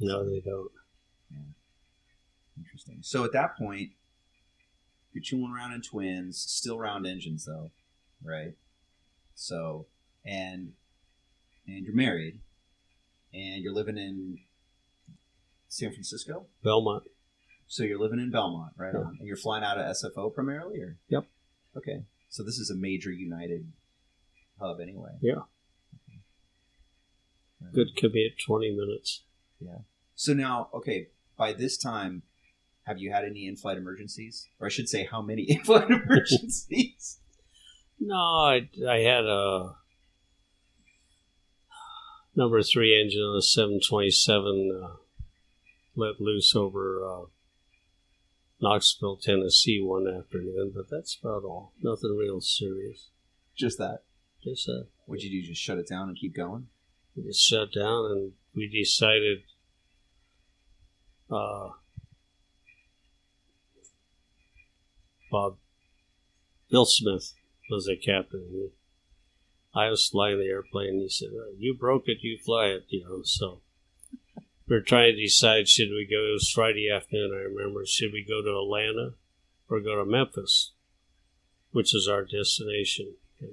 [0.00, 0.70] No, they don't.
[1.30, 1.38] Yeah.
[2.56, 2.98] Interesting.
[3.02, 3.90] So at that point,
[5.12, 7.70] you're tooling around in twins, still round engines though,
[8.22, 8.54] right?
[9.40, 9.86] So,
[10.26, 10.72] and,
[11.66, 12.40] and you're married
[13.32, 14.40] and you're living in
[15.68, 16.46] San Francisco?
[16.64, 17.04] Belmont.
[17.68, 19.00] So you're living in Belmont, right Yeah.
[19.00, 19.16] on.
[19.20, 20.96] And you're flying out of SFO primarily, or?
[21.08, 21.24] Yep.
[21.76, 22.02] Okay.
[22.28, 23.70] So this is a major United
[24.60, 25.12] hub, anyway.
[25.20, 25.34] Yeah.
[27.60, 27.72] Right.
[27.72, 29.22] Good commute, twenty minutes.
[29.60, 29.78] Yeah.
[30.16, 32.22] So now, okay, by this time,
[32.84, 37.18] have you had any in-flight emergencies, or I should say, how many in-flight emergencies?
[38.00, 39.74] No, I, I had a
[42.36, 44.96] number three engine on a 727 uh,
[45.96, 47.26] let loose over uh,
[48.60, 51.72] Knoxville, Tennessee one afternoon, but that's about all.
[51.82, 53.08] Nothing real serious.
[53.56, 54.02] Just that.
[54.42, 55.48] Just uh, What'd you do?
[55.48, 56.68] Just shut it down and keep going?
[57.16, 59.38] we just shut down and we decided
[61.30, 61.70] uh,
[65.30, 65.56] Bob
[66.70, 67.34] Bill Smith
[67.70, 68.70] was the captain.
[69.74, 71.00] I was flying the airplane.
[71.00, 73.60] He said, uh, "You broke it, you fly it." You know, so
[74.66, 76.28] we were trying to decide should we go.
[76.28, 77.32] It was Friday afternoon.
[77.32, 77.86] I remember.
[77.86, 79.14] Should we go to Atlanta
[79.68, 80.72] or go to Memphis,
[81.72, 83.14] which is our destination?
[83.40, 83.50] And,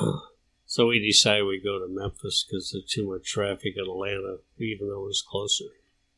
[0.00, 0.18] uh,
[0.66, 4.88] so we decided we go to Memphis because there's too much traffic in Atlanta, even
[4.88, 5.64] though it was closer.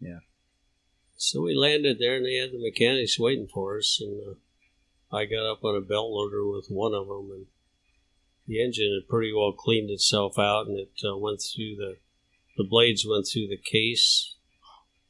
[0.00, 0.20] Yeah.
[1.16, 4.34] So we landed there, and they had the mechanics waiting for us, and uh,
[5.12, 7.46] I got up on a belt loader with one of them, and
[8.46, 11.96] the engine had pretty well cleaned itself out, and it uh, went through the
[12.56, 14.34] the blades went through the case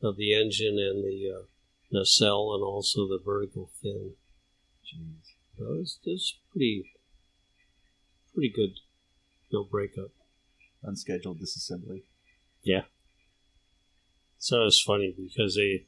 [0.02, 1.42] of the engine and the uh,
[1.92, 4.12] nacelle, and also the vertical fin.
[4.84, 5.34] Jeez.
[5.56, 6.92] So it was, it pretty
[8.34, 8.74] pretty good.
[9.52, 10.10] No breakup.
[10.82, 12.02] Unscheduled disassembly.
[12.62, 12.82] Yeah.
[14.38, 15.86] So it was funny because they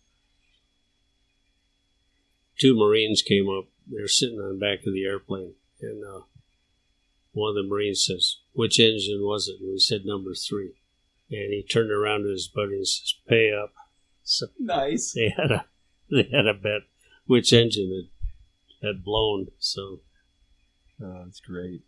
[2.58, 3.66] two Marines came up.
[3.90, 6.20] They're sitting on the back of the airplane, and uh,
[7.32, 10.74] one of the Marines says, "Which engine was it?" And we said number three.
[11.30, 13.72] And he turned around to his buddy and says, "Pay up."
[14.22, 15.12] So Nice.
[15.12, 15.64] they had a
[16.10, 16.82] they had a bet
[17.26, 18.08] which engine
[18.82, 19.48] had had blown.
[19.58, 20.00] So
[21.02, 21.82] Oh, that's great.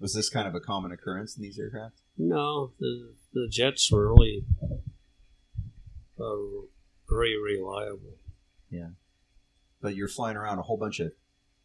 [0.00, 1.96] Was this kind of a common occurrence in these aircraft?
[2.18, 4.44] no, the the jets were really
[6.20, 6.36] uh,
[7.08, 8.18] very reliable.
[8.70, 8.90] Yeah,
[9.80, 11.12] but you're flying around a whole bunch of,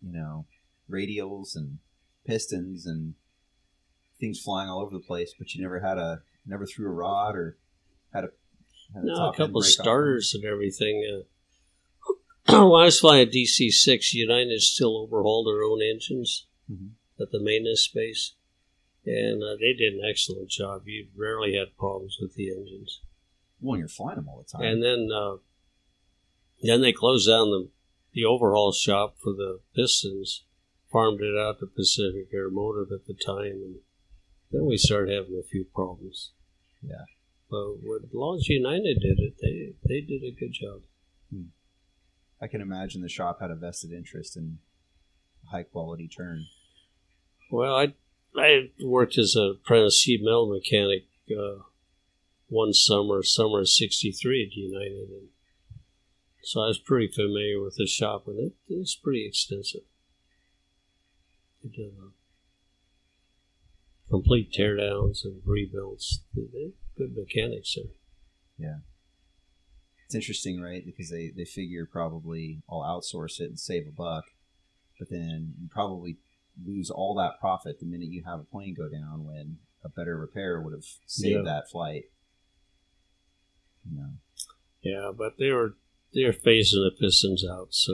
[0.02, 0.46] you know,
[0.90, 1.80] radials and
[2.26, 3.14] pistons and
[4.20, 7.36] things flying all over the place, but you never had a, never threw a rod
[7.36, 7.58] or
[8.14, 8.30] had a,
[8.94, 9.66] had No, a end couple off?
[9.66, 11.24] starters and everything.
[12.50, 16.92] Uh, when I was flying DC six, United still overhauled their own engines Mhm.
[17.22, 18.34] at the maintenance space,
[19.06, 20.88] and uh, they did an excellent job.
[20.88, 23.02] You rarely had problems with the engines.
[23.62, 24.62] Well, you're flying them all the time.
[24.66, 25.38] And then, uh,
[26.62, 27.70] then they closed down the
[28.18, 30.44] the overhaul shop for the pistons,
[30.92, 33.76] farmed it out to Pacific Airmotive at the time, and
[34.50, 36.32] then we started having a few problems.
[36.82, 37.06] Yeah.
[37.52, 40.82] But when, as long as United did it, they they did a good job.
[42.42, 44.58] I can imagine the shop had a vested interest in
[45.52, 46.46] high quality turn.
[47.52, 47.94] Well, I
[48.36, 51.62] I worked as an apprentice sheet metal mechanic uh,
[52.48, 55.28] one summer, summer of '63 at United, and
[56.48, 59.82] so I was pretty familiar with the shop, and it, it was pretty extensive.
[61.62, 62.12] They did uh,
[64.10, 66.24] complete teardowns and rebuilds.
[66.34, 67.92] Good mechanics there.
[68.58, 68.78] Yeah.
[70.06, 70.86] It's interesting, right?
[70.86, 74.24] Because they, they figure probably I'll outsource it and save a buck,
[74.98, 76.16] but then you probably
[76.66, 80.18] lose all that profit the minute you have a plane go down when a better
[80.18, 81.42] repair would have saved Yeah.
[81.44, 82.06] that flight.
[83.92, 84.10] You know,
[84.82, 85.76] Yeah, but they were
[86.13, 87.93] they're phasing the pistons out, so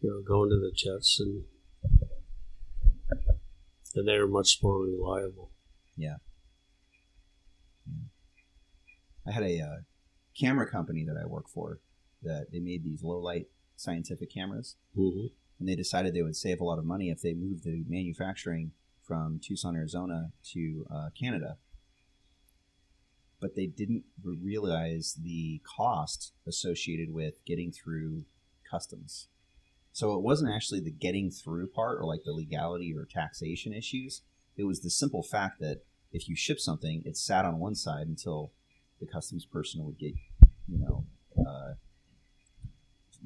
[0.00, 1.44] you know, going to the jets and
[3.94, 5.50] and they're much more reliable.
[5.96, 6.16] Yeah.
[9.26, 9.76] I had a uh,
[10.38, 11.80] camera company that I work for
[12.22, 15.26] that they made these low light scientific cameras, hmm
[15.62, 18.72] and they decided they would save a lot of money if they moved the manufacturing
[19.06, 21.56] from Tucson, Arizona to uh, Canada.
[23.42, 28.24] But they didn't realize the cost associated with getting through
[28.70, 29.26] customs.
[29.92, 34.22] So it wasn't actually the getting through part or like the legality or taxation issues.
[34.56, 35.80] It was the simple fact that
[36.12, 38.52] if you ship something, it sat on one side until
[39.00, 40.14] the customs person would get,
[40.68, 41.04] you know,
[41.38, 41.74] uh,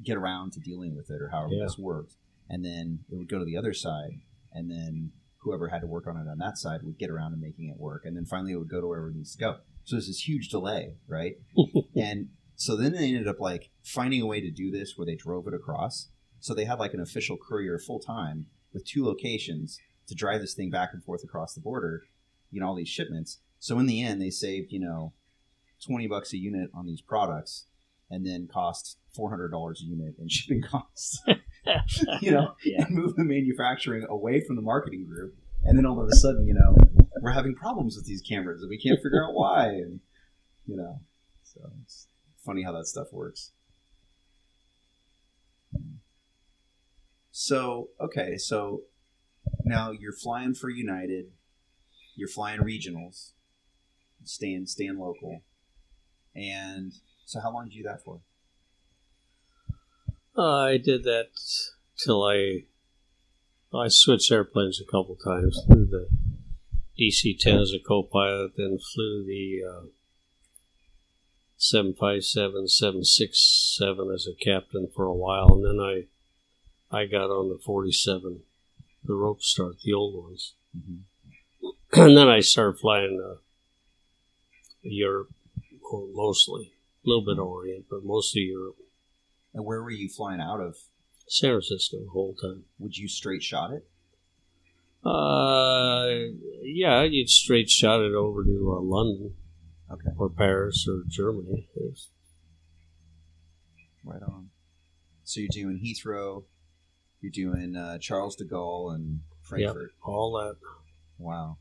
[0.03, 1.65] get around to dealing with it or however Yeah.
[1.65, 2.15] this worked.
[2.49, 6.07] And then it would go to the other side, and then whoever had to work
[6.07, 8.03] on it on that side would get around to making it work.
[8.05, 9.57] And then finally it would go to wherever it needs to go.
[9.87, 11.37] So there's this huge delay, right?
[11.95, 15.15] and so then they ended up like finding a way to do this where they
[15.15, 16.09] drove it across.
[16.41, 20.53] So they had like an official courier full time with two locations to drive this
[20.53, 22.03] thing back and forth across the border,
[22.51, 23.39] you know, all these shipments.
[23.59, 25.13] So in the end, they saved, you know,
[25.85, 27.67] 20 bucks a unit on these products
[28.11, 31.23] and then cost $400 a unit in shipping costs,
[32.19, 32.83] you know, yeah.
[32.83, 35.33] and move the manufacturing away from the marketing group.
[35.63, 36.75] And then all of a sudden, you know,
[37.21, 39.67] we're having problems with these cameras and we can't figure out why.
[39.67, 39.99] And,
[40.65, 41.01] you know,
[41.43, 42.07] so it's
[42.45, 43.51] funny how that stuff works.
[47.31, 48.81] So, okay, so
[49.63, 51.27] now you're flying for United,
[52.15, 53.33] you're flying regionals,
[54.23, 55.43] staying staying local.
[56.35, 56.93] And
[57.25, 58.21] so how long did you do that for?
[60.35, 61.29] I did that
[61.97, 62.65] till I
[63.73, 65.61] I switched airplanes a couple times.
[65.65, 66.07] Flew the
[66.99, 69.85] DC-10 as a co-pilot, then flew the uh,
[71.57, 76.05] 757, 767 as a captain for a while, and then I
[76.89, 78.39] I got on the 47,
[79.03, 81.99] the rope start, the old ones, Mm-hmm.
[82.01, 83.37] and then I started flying uh,
[84.83, 85.29] Europe
[85.81, 86.73] mo- mostly,
[87.05, 88.75] a little bit Orient, but mostly Europe.
[89.53, 90.75] And where were you flying out of?
[91.27, 92.65] San Francisco the whole time.
[92.79, 93.87] Would you straight shot it?
[95.07, 96.07] Uh,
[96.63, 99.33] yeah, you'd straight shot it over to uh, London
[99.91, 101.69] Okay, or Paris or Germany.
[101.77, 102.09] It's-
[104.03, 104.49] right on.
[105.23, 106.43] So you're doing Heathrow,
[107.21, 109.91] you're doing uh, Charles de Gaulle and Frankfurt.
[110.03, 110.55] all that.
[111.17, 111.57] Wow.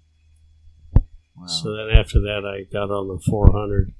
[1.36, 1.46] Wow.
[1.46, 3.92] So then after that, I got on the 400,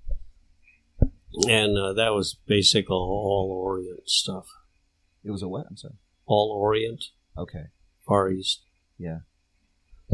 [1.48, 4.46] and uh, that was basically all Orient stuff.
[5.24, 5.66] it was a what?
[5.68, 5.94] I'm sorry.
[6.26, 7.04] All Orient,
[7.37, 7.66] Okay.
[8.06, 8.62] Far East.
[8.98, 9.18] Yeah.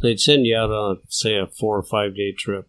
[0.00, 2.68] They'd send you out on, say, a four or five day trip.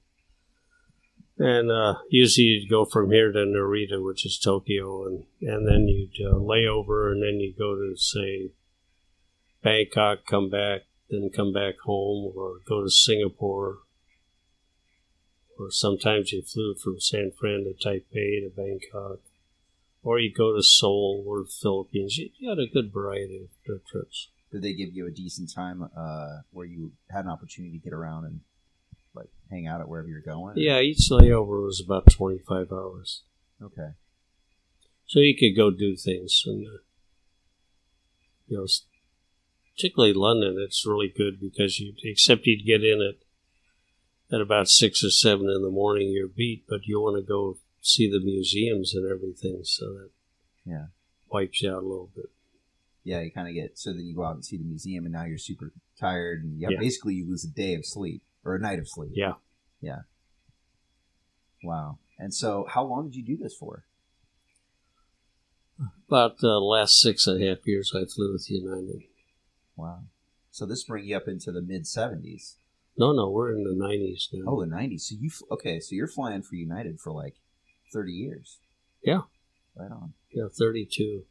[1.38, 5.88] And uh, usually you'd go from here to Narita, which is Tokyo, and, and then
[5.88, 8.52] you'd uh, lay over, and then you'd go to, say,
[9.64, 13.80] Bangkok, come back, then come back home, or go to Singapore.
[15.58, 19.20] Or sometimes you flew from San Fran to Taipei to Bangkok.
[20.04, 22.18] Or you go to Seoul or the Philippines.
[22.18, 24.30] You, you had a good variety of of trips.
[24.54, 27.92] Did they give you a decent time uh, where you had an opportunity to get
[27.92, 28.42] around and
[29.16, 30.54] like hang out at wherever you're going?
[30.58, 33.24] Yeah, each layover was about 25 hours.
[33.60, 33.89] Okay.
[35.08, 36.44] So you could go do things.
[36.46, 36.78] And, uh,
[38.48, 38.68] you know,
[39.76, 45.04] particularly London, it's really good because you, except you'd get in at, at about six
[45.04, 48.94] or seven in the morning, you're beat, but you want to go see the museums
[48.94, 49.62] and everything.
[49.63, 50.10] So that
[50.63, 50.86] Yeah.
[51.32, 52.30] wipes you out a little bit.
[53.04, 55.13] Yeah, you kind of get so then you go out and see the museum, and
[55.13, 56.80] now you're super tired, and yeah, Yeah.
[56.80, 59.12] basically you lose a day of sleep or a night of sleep.
[59.13, 59.34] Yeah.
[59.82, 60.02] Yeah.
[61.63, 62.00] Wow.
[62.18, 63.86] And so, how long did you do this for?
[66.08, 69.04] About the last six and a half years I flew with United.
[69.76, 70.04] Wow.
[70.52, 72.56] So this brings you up into the mid '70s.
[72.96, 74.52] No, no, we're in the 90s now.
[74.52, 75.02] Oh, the '90s.
[75.02, 75.80] So you okay?
[75.80, 77.36] So you're flying for United for like
[77.92, 78.60] 30 years.
[79.04, 79.22] Yeah.
[79.76, 80.13] Right on.
[80.32, 81.24] Yeah, 32.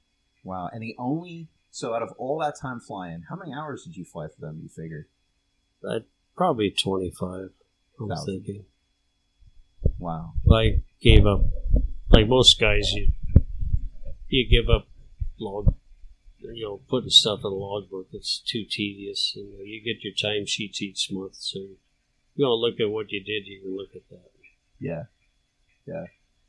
[0.44, 0.68] Wow.
[0.72, 4.04] And the only so out of all that time flying, how many hours did you
[4.04, 4.60] fly for them?
[4.62, 5.08] You figure?
[5.82, 6.00] Uh,
[6.36, 7.48] probably 25,
[7.98, 8.26] I'm Thousand.
[8.44, 8.64] thinking.
[9.98, 10.34] Wow.
[10.52, 11.40] I gave up.
[12.10, 13.08] Like most guys, you
[14.28, 14.86] you give up
[15.40, 15.74] log,
[16.40, 18.08] you know, putting stuff in a logbook.
[18.12, 19.32] It's too tedious.
[19.34, 22.92] You know, you get your time sheets each month, so you want to look at
[22.92, 23.46] what you did.
[23.46, 24.30] You can look at that.
[24.78, 25.04] Yeah.
[25.86, 26.04] Yeah.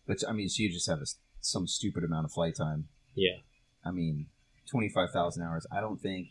[0.05, 1.05] But I mean, so you just have a
[1.39, 2.89] some stupid amount of flight time.
[3.15, 3.37] Yeah,
[3.85, 4.27] I mean,
[4.69, 5.65] 25,000 hours.
[5.71, 6.27] I don't think.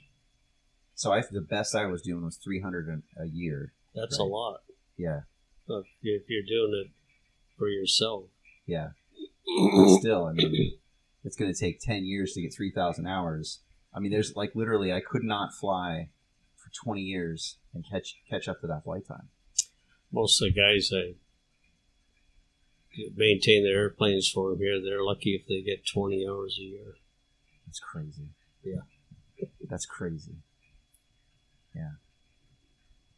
[0.95, 3.73] So I the best I was doing was 300 a, a year.
[3.95, 4.61] that's a lot.
[4.97, 5.21] Yeah.
[5.67, 6.91] But if you're doing it
[7.59, 8.25] for yourself,
[8.67, 8.91] Yeah.
[9.99, 10.73] Still, I mean,
[11.25, 13.61] it's going to take 10 years to get 3,000 hours.
[13.95, 16.09] I mean, there's like literally, I could not fly
[16.57, 19.29] for 20 years and catch catch up to that flight time.
[20.13, 21.15] Most of the guys I
[23.17, 26.95] maintain their airplanes for them here, they're lucky if they get 20 hours a year.
[27.67, 28.29] That's crazy.
[28.65, 28.83] Yeah.
[29.69, 30.37] That's crazy.
[31.75, 31.93] Yeah.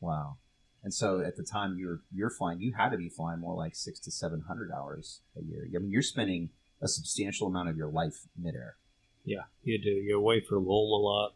[0.00, 0.36] Wow.
[0.82, 3.74] And so at the time you're you're flying, you had to be flying more like
[3.74, 5.66] six to seven hundred hours a year.
[5.74, 6.50] I mean, you're spending
[6.82, 8.76] a substantial amount of your life midair.
[9.24, 9.88] Yeah, you do.
[9.88, 11.34] You're away from home a lot.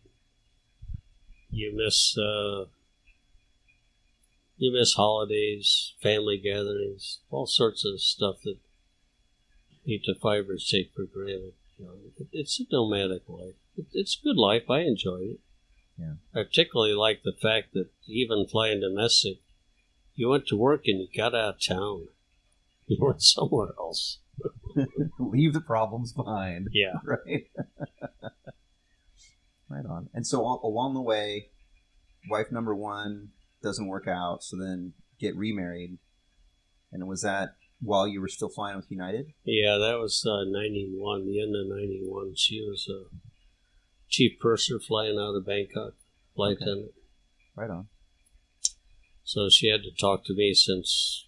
[1.51, 2.67] You miss uh,
[4.59, 8.59] you miss holidays, family gatherings, all sorts of stuff that
[9.89, 11.55] eight to fivers take for granted.
[11.79, 13.55] You know, it, it's a nomadic life.
[13.77, 14.69] It, it's a good life.
[14.69, 15.41] I enjoy it.
[15.99, 16.15] Yeah.
[16.35, 19.39] I particularly like the fact that even flying domestic,
[20.15, 22.09] you went to work and you got out of town.
[22.87, 24.19] You went somewhere else.
[25.19, 26.69] Leave the problems behind.
[26.73, 26.95] Yeah.
[27.05, 27.47] Right.
[29.69, 30.09] right on.
[30.15, 31.51] And so along the way,
[32.31, 33.29] wife number one
[33.63, 35.99] doesn't work out, so then get remarried.
[36.91, 37.51] And it was that
[37.81, 39.33] while you were still flying with United?
[39.45, 42.35] Yeah, that was uh, 91, the end of 91.
[42.37, 43.05] She was a
[44.09, 45.95] chief purser flying out of Bangkok,
[46.35, 46.65] flight Okay.
[46.65, 46.93] attendant.
[47.57, 47.89] Right on.
[49.25, 51.27] So she had to talk to me since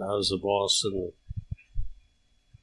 [0.00, 1.12] I was the boss, and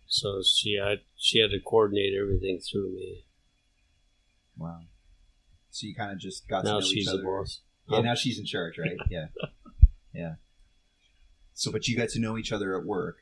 [0.06, 3.26] so she had she had to coordinate everything through me.
[4.58, 4.82] Wow.
[5.72, 7.24] So you kind of just got to Now know she's each the other.
[7.24, 7.62] boss.
[7.88, 8.98] Yeah, now she's in charge, right?
[9.10, 9.28] Yeah.
[10.14, 10.34] Yeah.
[11.54, 13.18] So, but you got to know each other at work,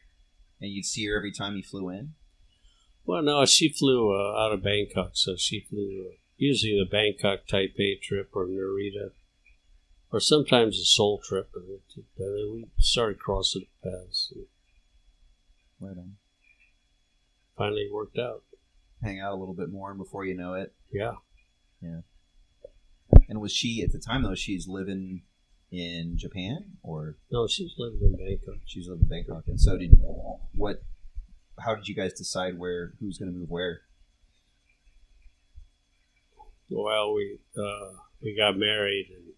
[0.59, 2.13] and you'd see her every time you flew in.
[3.05, 7.47] Well, no, she flew uh, out of Bangkok, so she flew uh, usually the Bangkok
[7.47, 9.11] Taipei trip or Narita,
[10.11, 11.49] or sometimes a Seoul trip.
[12.17, 14.34] We started crossing paths.
[15.79, 16.17] Right on.
[17.57, 18.43] finally worked out.
[19.03, 21.13] Hang out a little bit more, and before you know it, yeah,
[21.82, 22.01] Yeah.
[23.27, 24.36] and was she at the time though?
[24.36, 25.23] She's living
[25.72, 28.61] in Japan, or No, she's living in Bangkok.
[28.65, 29.91] she's living in Bangkok, and so did
[30.53, 30.84] what?
[31.59, 33.82] How did you guys decide where who's going to move where?
[36.69, 37.91] Well, we uh,
[38.22, 39.34] we got married and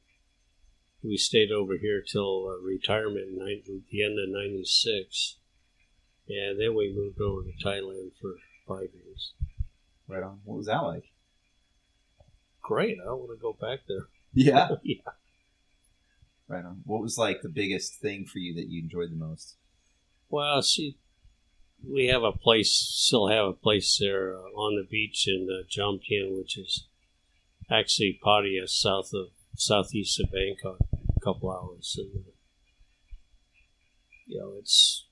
[1.03, 5.37] we stayed over here till uh, retirement in 90, the end of '96,
[6.29, 8.35] and then we moved over to Thailand for
[8.67, 9.33] five years.
[10.07, 10.39] Right on.
[10.45, 11.05] What was that like?
[12.61, 12.97] Great!
[13.05, 14.07] I want to go back there.
[14.33, 14.69] Yeah.
[14.83, 14.95] Yeah.
[16.47, 16.81] Right on.
[16.85, 19.55] What was like the biggest thing for you that you enjoyed the most?
[20.29, 20.97] Well, she,
[21.87, 25.63] we have a place, still have a place there uh, on the beach in uh,
[25.69, 26.87] Jomtien, which is
[27.71, 30.79] actually Pattaya, south of southeast of Bangkok,
[31.15, 31.95] a couple hours.
[31.97, 32.31] And, uh,
[34.27, 35.05] you know, it's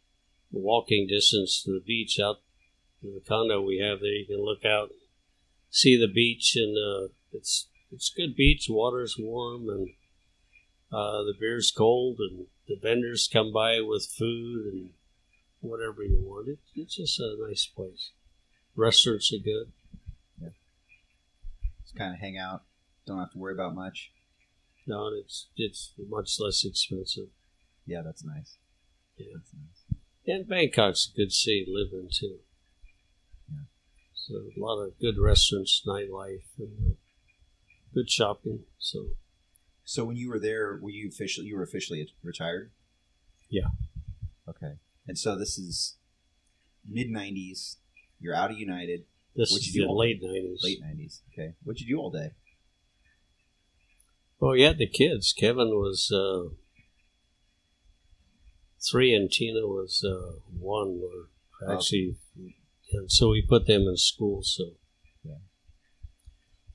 [0.51, 2.38] walking distance to the beach out
[3.03, 4.11] in the condo we have there.
[4.11, 4.91] You can look out,
[5.69, 8.67] see the beach, and uh, it's it's good beach.
[8.69, 9.89] Water's warm, and
[10.92, 14.89] uh, the beer's cold, and the vendors come by with food and
[15.62, 16.50] whatever you want.
[16.50, 18.12] It, it's just a nice place.
[18.76, 19.72] Restaurants are good.
[20.42, 20.50] Yeah.
[21.84, 22.64] Just kind of hang out.
[23.06, 24.12] Don't have to worry about much.
[24.88, 27.28] No, it's it's much less expensive.
[27.86, 28.58] Yeah, that's nice.
[29.18, 29.28] Yeah.
[29.36, 30.00] That's nice.
[30.28, 32.39] And Bangkok's a good city to live in too.
[33.50, 33.64] Yeah.
[34.14, 36.96] So a lot of good restaurants, nightlife, and uh,
[37.94, 38.62] good shopping.
[38.78, 39.08] So
[39.92, 42.72] So when you were there, were you officially you were officially retired?
[43.50, 43.68] Yeah.
[44.48, 44.76] Okay.
[45.06, 45.98] And so this is
[46.88, 47.76] mid '90s.
[48.18, 49.02] You're out of United.
[49.36, 50.62] this What'd is you do the all- late nineties.
[50.64, 51.20] Late '90s.
[51.34, 51.56] Okay.
[51.64, 52.32] What'd you do all day?
[54.39, 55.34] Well, yeah, the kids.
[55.38, 56.56] Kevin was uh,
[58.89, 61.28] three, and Tina was uh, one, or
[61.68, 61.74] Oh.
[61.76, 62.16] actually,
[62.94, 64.42] and so we put them in school.
[64.44, 64.64] So
[65.26, 65.39] Yeah.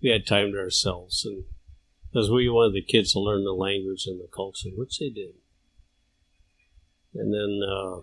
[0.03, 1.45] we had time to ourselves, and
[2.17, 5.35] because we wanted the kids to learn the language and the culture, which they did.
[7.15, 8.01] And then uh,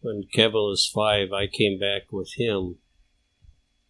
[0.00, 2.76] when Kevin was five, I came back with him,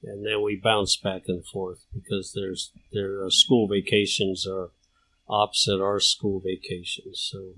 [0.02, 4.70] and then we bounced back and forth because there's their uh, school vacations are
[5.28, 7.28] opposite our school vacations.
[7.30, 7.52] So,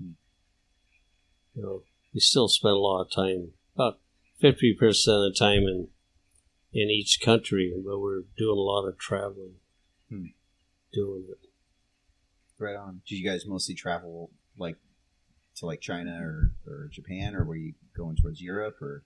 [1.53, 1.83] you know,
[2.13, 3.99] we still spend a lot of time, about
[4.43, 5.87] 50% of the time in
[6.73, 9.55] in each country, but we're doing a lot of traveling,
[10.09, 10.25] Hmm.
[10.91, 11.49] doing it.
[12.57, 13.01] Right on.
[13.07, 14.77] Did you guys mostly travel like
[15.57, 19.03] to like China or, or Japan, or were you going towards Europe or?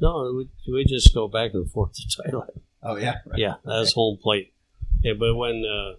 [0.00, 0.32] No,
[0.66, 2.60] we, we just go back and forth to Thailand.
[2.82, 3.16] Oh yeah.
[3.26, 3.38] Right.
[3.38, 4.52] Yeah, that's home plate.
[5.02, 5.96] Yeah, but when uh,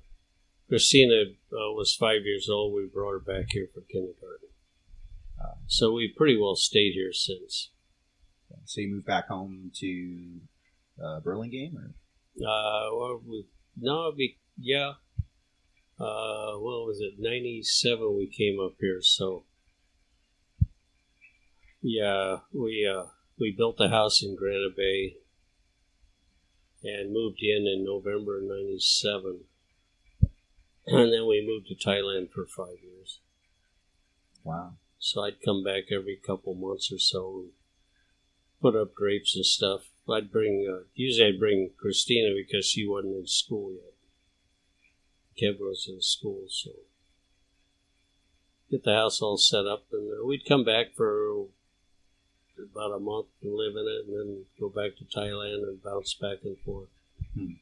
[0.68, 4.50] Christina uh, was five years old, we brought her back here for kindergarten.
[5.42, 5.58] Ah.
[5.68, 7.72] so we pretty well stayed here since.
[8.66, 10.40] So you moved back home to
[11.04, 11.94] uh, Burlingame, or
[12.38, 13.46] Uh, well, we,
[13.78, 14.94] no, we, yeah.
[16.00, 17.14] Uh, what was it?
[17.18, 18.16] Ninety-seven.
[18.18, 19.46] We came up here, so
[21.82, 23.06] yeah, we uh,
[23.40, 25.16] we built a house in Granite Bay
[26.84, 29.42] and moved in in November '97,
[30.88, 33.22] and then we moved to Thailand for five years.
[34.44, 37.52] wow, So I'd come back every couple months or so and
[38.62, 39.82] put up drapes and stuff.
[40.10, 43.95] I'd bring, uh, usually I'd bring Christina because she wasn't in school yet.
[45.38, 46.72] Kevin was in school, so
[48.72, 51.46] get the house all set up, and uh, we'd come back for
[52.58, 56.14] about a month and live in it, and then go back to Thailand and bounce
[56.14, 56.90] back and forth.
[57.34, 57.54] Hmm.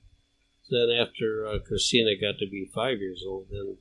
[0.70, 3.78] Then after uh, Christina got to be five years old, then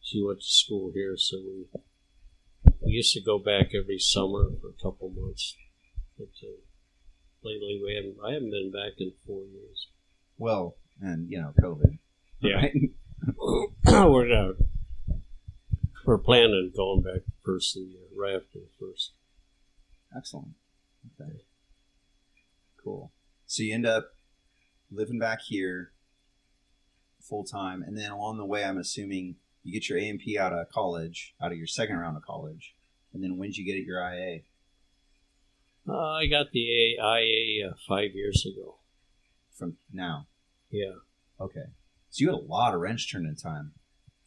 [0.00, 1.66] she went to school here, so we
[2.80, 5.56] we used to go back every summer for a couple months.
[6.16, 6.60] But uh,
[7.42, 8.16] lately, we haven't.
[8.24, 9.88] I haven't been back in four years.
[10.36, 11.98] well, and you know, COVID.
[12.40, 12.56] Yeah.
[12.56, 12.72] right?
[13.84, 14.52] we're uh,
[16.04, 19.12] we're planning on going back first of the year, right after the first.
[20.16, 20.54] Excellent.
[21.20, 21.40] Okay.
[22.82, 23.12] Cool.
[23.46, 24.10] So you end up
[24.90, 25.92] living back here
[27.20, 30.70] full time, and then along the way, I'm assuming you get your A&P out of
[30.70, 32.74] college, out of your second round of college,
[33.12, 34.40] and then when did you get your IA?
[35.86, 38.76] Uh, I got the IA uh, five years ago.
[39.54, 40.28] From now.
[40.70, 40.92] Yeah,
[41.40, 41.64] Okay.
[42.10, 43.72] So you had a lot of wrench turning time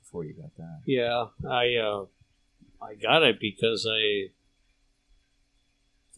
[0.02, 0.82] before you got that.
[0.86, 1.26] yeah.
[1.50, 2.06] I uh,
[2.82, 4.30] I got it because I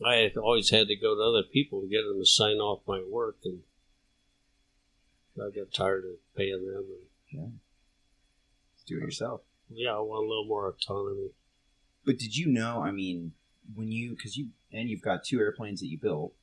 [0.06, 2.82] I had always had to go to other people to get them to sign off
[2.88, 3.62] my work, and
[5.38, 6.86] I got tired of paying them.
[7.32, 7.60] And,
[8.86, 9.42] Do it yourself.
[9.70, 11.30] yeah, I want a little more autonomy.
[12.06, 12.82] But did you know?
[12.84, 13.32] I mean,
[13.74, 16.34] when you because you and you've got two airplanes that you built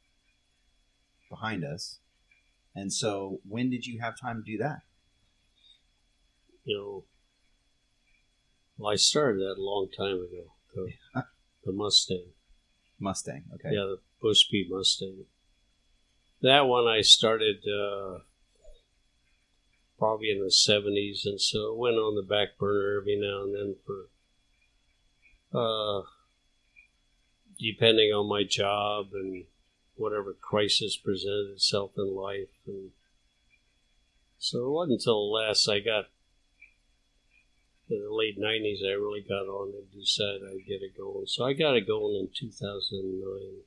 [1.28, 1.98] behind us,
[2.74, 4.80] and so when did you have time to do that?
[6.70, 7.04] You know,
[8.78, 10.52] well, I started that a long time ago.
[10.72, 11.24] The,
[11.66, 12.26] the Mustang,
[13.00, 13.42] Mustang.
[13.54, 13.70] Okay.
[13.74, 15.24] yeah, the Bushby Mustang.
[16.42, 18.20] That one I started uh,
[19.98, 23.52] probably in the seventies, and so it went on the back burner every now and
[23.52, 24.06] then for,
[25.58, 26.02] uh,
[27.58, 29.46] depending on my job and
[29.96, 32.90] whatever crisis presented itself in life, and
[34.38, 36.04] so it wasn't until last I got
[37.90, 41.26] in the late '90s I really got on and decided I'd get it going.
[41.26, 43.62] So I got it going in 2009.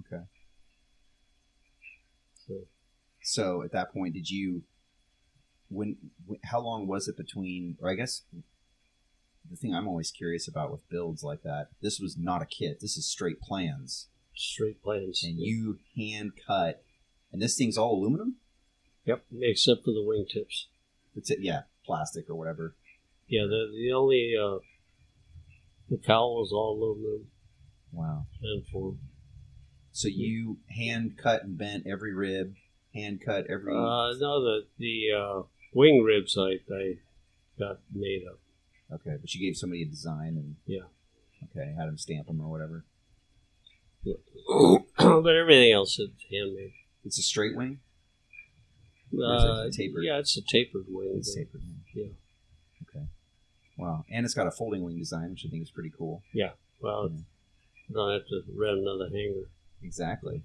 [0.00, 0.24] Okay.
[2.46, 2.54] So
[3.20, 4.62] So at that point, did you?
[5.68, 5.96] When?
[6.44, 7.76] How long was it between?
[7.80, 8.22] Or I guess
[9.50, 11.68] the thing I'm always curious about with builds like that.
[11.82, 12.80] This was not a kit.
[12.80, 15.22] This is straight plans, straight plans.
[15.24, 16.82] and you hand cut.
[17.32, 18.36] And this thing's all aluminum.
[19.04, 20.66] Yep, except for the wingtips.
[21.16, 21.40] It's it.
[21.40, 22.74] Yeah, plastic or whatever.
[23.28, 24.58] Yeah, the the only uh,
[25.90, 27.26] the cowl was all aluminum
[27.92, 28.26] Wow.
[28.42, 28.98] and form.
[29.92, 32.54] So you hand cut and bent every rib,
[32.94, 33.72] hand cut every.
[33.72, 35.42] Uh, no, the the uh,
[35.74, 36.98] wing ribs I I
[37.58, 38.38] got made up.
[39.00, 40.56] okay, but you gave somebody a design and.
[40.66, 40.84] Yeah.
[41.50, 42.84] Okay, had them stamp them or whatever.
[44.98, 46.72] but everything else is handmade.
[47.04, 47.80] It's a straight wing.
[49.12, 50.04] Or is it Uh, tapered?
[50.04, 51.14] Yeah, it's a tapered wing.
[51.18, 51.60] It's but- tapered.
[51.62, 51.80] wing.
[51.94, 52.12] Yeah.
[53.76, 56.22] Wow, and it's got a folding wing design, which I think is pretty cool.
[56.32, 56.52] Yeah.
[56.80, 57.18] Well, Yeah.
[57.88, 59.50] you don't have to rent another hangar.
[59.82, 60.42] Exactly.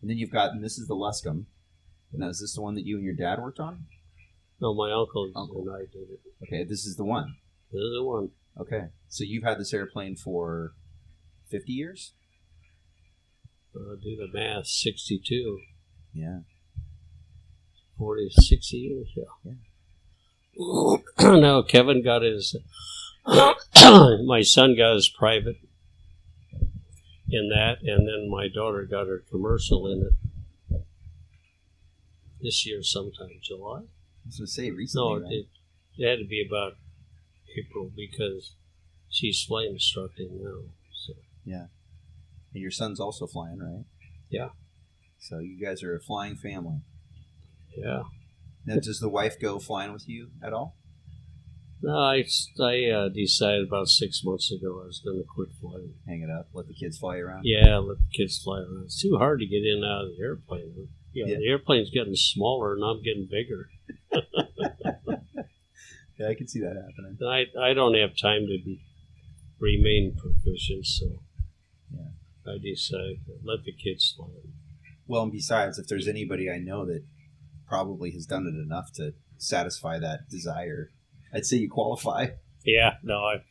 [0.00, 1.46] And then you've got, and this is the Luscombe.
[2.12, 3.86] Now, is this the one that you and your dad worked on?
[4.60, 5.60] No, my uncle, Uncle.
[5.68, 6.20] and I did it.
[6.42, 7.36] Okay, this is the one.
[7.72, 8.30] This is the one.
[8.58, 10.74] Okay, so you've had this airplane for
[11.48, 12.14] fifty years.
[13.74, 14.66] Uh, do the math.
[14.66, 15.60] 62,
[16.12, 16.40] Yeah.
[17.96, 19.08] 40, 60 years.
[19.14, 19.52] Yeah.
[21.20, 22.56] now Kevin got his.
[23.26, 25.56] my son got his private
[27.28, 30.82] in that, and then my daughter got her commercial in it
[32.40, 33.80] this year, sometime July.
[33.80, 35.08] I was gonna say recently.
[35.08, 35.32] No, right?
[35.32, 35.46] it,
[35.98, 36.76] it had to be about
[37.58, 38.54] April because
[39.08, 40.62] she's flight instructing now.
[40.92, 41.14] So
[42.52, 43.84] and your son's also flying, right?
[44.28, 44.50] Yeah.
[45.18, 46.80] So you guys are a flying family.
[47.76, 48.02] yeah.
[48.66, 50.76] Now, does the wife go flying with you at all?
[51.82, 52.24] No, I,
[52.60, 55.94] I uh, decided about six months ago I was going to quit flying.
[56.06, 57.42] Hang it up, let the kids fly around.
[57.44, 58.82] Yeah, let the kids fly around.
[58.84, 60.88] It's too hard to get in and out of the airplane.
[61.14, 61.38] Yeah, Yeah.
[61.38, 63.70] the airplane's getting smaller and I'm getting bigger.
[66.18, 67.16] Yeah, I can see that happening.
[67.26, 68.82] I, I don't have time to be
[69.58, 71.22] remain proficient, so
[71.90, 72.10] Yeah.
[72.46, 74.26] I decide to let the kids fly.
[75.06, 77.04] Well, and besides, if there's anybody I know that
[77.70, 80.90] probably has done it enough to satisfy that desire,
[81.32, 82.26] I'd say you qualify.
[82.64, 83.44] Yeah, no, I've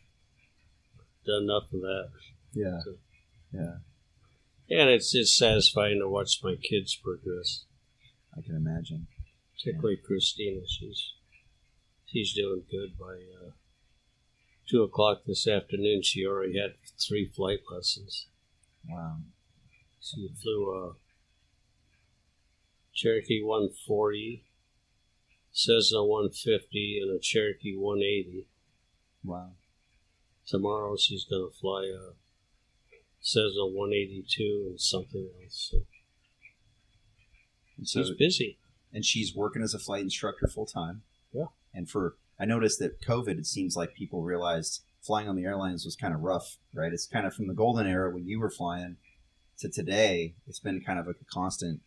[1.25, 2.09] done enough of that.
[2.53, 2.79] Yeah.
[3.53, 3.75] Yeah.
[4.69, 7.63] And it's it's satisfying to watch my kids progress.
[8.37, 9.07] I can imagine.
[9.57, 11.13] Particularly Christina, she's
[12.05, 12.97] she's doing good.
[12.99, 13.51] By uh,
[14.69, 18.27] two o'clock this afternoon, she already had three flight lessons.
[18.87, 19.17] Wow.
[20.01, 20.93] She flew a
[22.99, 24.43] Cherokee 140,
[25.53, 28.45] Cessna 150, and a Cherokee 180.
[29.23, 29.51] Wow.
[30.45, 32.11] Tomorrow she's going to fly a
[33.21, 35.69] Cessna 182 and something else.
[35.71, 35.77] So
[37.77, 38.57] And so, she's busy.
[38.91, 41.03] and she's working as a flight instructor full time.
[41.31, 41.45] Yeah.
[41.73, 45.85] And for I noticed that COVID, it seems like people realized flying on the airlines
[45.85, 46.91] was kind of rough, right?
[46.91, 48.97] It's kind of from the golden era when you were flying
[49.59, 50.35] to today.
[50.47, 51.79] It's been kind of like a constant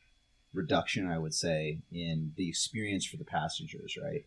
[0.53, 4.25] reduction, I would say, in the experience for the passengers, right?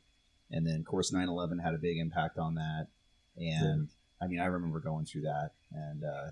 [0.52, 2.88] And then, of course, 9/11 had a big impact on that.
[3.38, 3.90] And
[4.22, 6.32] I mean, I remember going through that, and uh,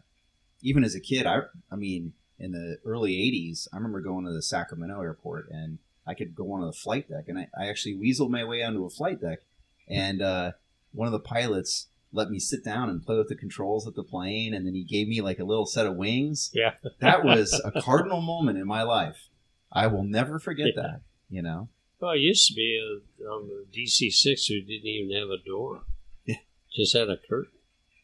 [0.61, 1.41] even as a kid, I
[1.71, 6.13] I mean, in the early 80s, I remember going to the Sacramento airport and I
[6.13, 7.25] could go onto the flight deck.
[7.27, 9.39] And I, I actually weaseled my way onto a flight deck.
[9.87, 10.51] And uh,
[10.91, 14.03] one of the pilots let me sit down and play with the controls of the
[14.03, 14.53] plane.
[14.53, 16.51] And then he gave me like a little set of wings.
[16.53, 16.73] Yeah.
[16.99, 19.29] That was a cardinal moment in my life.
[19.73, 20.81] I will never forget Yeah.
[20.81, 21.69] that, you know?
[21.99, 25.37] Well, it used to be a, on the DC six who didn't even have a
[25.43, 25.83] door.
[26.25, 26.35] Yeah.
[26.75, 27.59] Just had a curtain.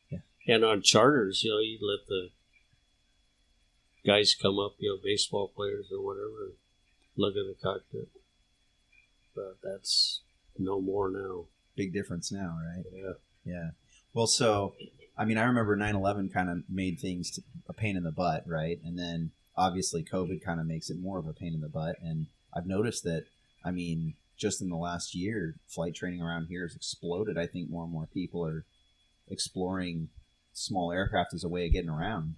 [0.09, 0.19] Yeah.
[0.47, 2.29] And on charters, you know, you let the
[4.05, 6.53] guys come up, you know, baseball players or whatever,
[7.17, 8.09] look at the cockpit.
[9.35, 10.21] But that's
[10.57, 11.45] no more now.
[11.75, 12.85] Big difference now, right?
[12.91, 13.13] Yeah.
[13.45, 13.69] Yeah.
[14.13, 14.73] Well, so
[15.17, 18.79] I mean, I remember 9/11 kind of made things a pain in the butt, right?
[18.83, 21.97] And then obviously COVID kind of makes it more of a pain in the butt.
[22.01, 23.25] And I've noticed that,
[23.63, 27.37] I mean, just in the last year, flight training around here has exploded.
[27.37, 28.65] I think more and more people are
[29.27, 30.09] exploring
[30.53, 32.35] small aircraft as a way of getting around.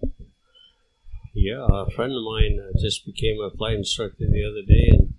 [1.34, 5.14] Yeah, a friend of mine uh, just became a flight instructor the other day, and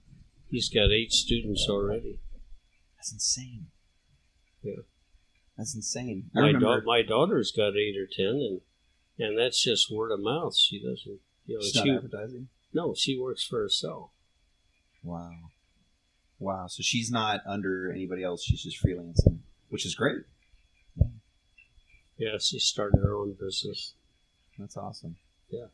[0.51, 2.19] he's got eight students already.
[2.97, 3.67] That's insane.
[4.61, 4.83] Yeah.
[5.57, 6.29] That's insane.
[6.35, 8.61] I My, remember da- my daughter's got eight or ten, and
[9.17, 10.55] and that's just word of mouth.
[10.57, 12.47] She doesn't, you know, She's not advertising.
[12.73, 14.09] no, she works for herself.
[15.03, 15.31] Wow.
[16.39, 16.67] Wow.
[16.67, 18.43] So she's not under anybody else.
[18.43, 19.39] She's just freelancing,
[19.69, 20.23] which is great.
[22.17, 23.93] Yeah, she's starting her own business.
[24.57, 25.15] That's awesome.
[25.49, 25.65] Yeah,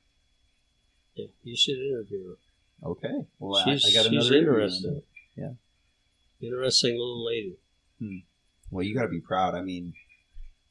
[1.15, 2.35] Yeah, you should interview her.
[2.89, 3.25] Okay.
[3.39, 5.01] Well, she's I, I got she's another interesting.
[5.35, 5.51] Yeah.
[6.41, 7.57] interesting little lady.
[7.99, 8.17] Hmm.
[8.71, 9.53] Well, you got to be proud.
[9.55, 9.93] I mean,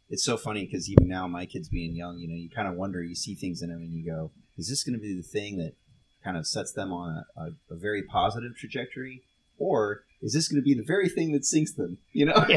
[0.08, 2.74] it's so funny because even now, my kids being young, you know, you kind of
[2.74, 5.22] wonder, you see things in them and you go, is this going to be the
[5.22, 5.74] thing that
[6.22, 9.22] kind of sets them on a, a, a very positive trajectory?
[9.56, 11.98] Or is this going to be the very thing that sinks them?
[12.12, 12.46] You know?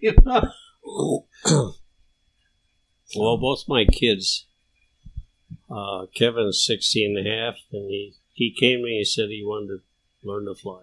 [0.00, 1.74] You know?
[3.16, 4.46] Well, both my kids,
[5.70, 9.42] uh, Kevin's 16 and a half, and he, he came to me and said he
[9.42, 9.80] wanted to
[10.22, 10.82] learn to fly.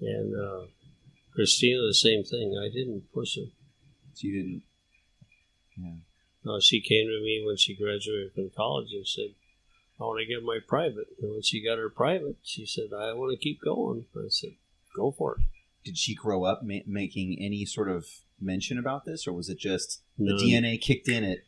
[0.00, 0.66] And uh,
[1.34, 2.58] Christina, the same thing.
[2.58, 3.50] I didn't push her.
[4.14, 6.05] So you didn't.
[6.48, 9.34] Uh, she came to me when she graduated from college and said,
[10.00, 11.06] I want to get my private.
[11.20, 14.04] And when she got her private, she said, I want to keep going.
[14.16, 14.50] I said,
[14.94, 15.40] go for it.
[15.84, 18.06] Did she grow up ma- making any sort of
[18.40, 20.32] mention about this, or was it just the.
[20.34, 21.40] DNA kicked in it,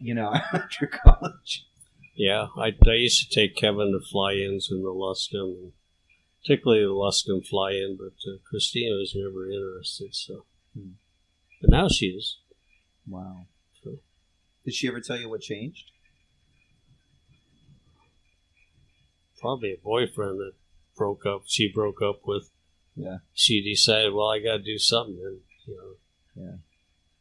[0.00, 1.66] you know, after college?
[2.14, 5.72] Yeah, I, I used to take Kevin to fly-ins in the Luscombe,
[6.42, 10.14] particularly the Luscombe fly-in, but uh, Christina was never interested.
[10.14, 10.92] So, Hmm.
[11.60, 12.38] but now she is.
[13.06, 13.46] Wow.
[14.64, 15.90] Did she ever tell you what changed?
[19.40, 20.52] Probably a boyfriend that
[20.96, 21.42] broke up.
[21.46, 22.50] She broke up with.
[22.94, 23.18] Yeah.
[23.32, 26.56] She decided, well, I got to do something, and you know, Yeah.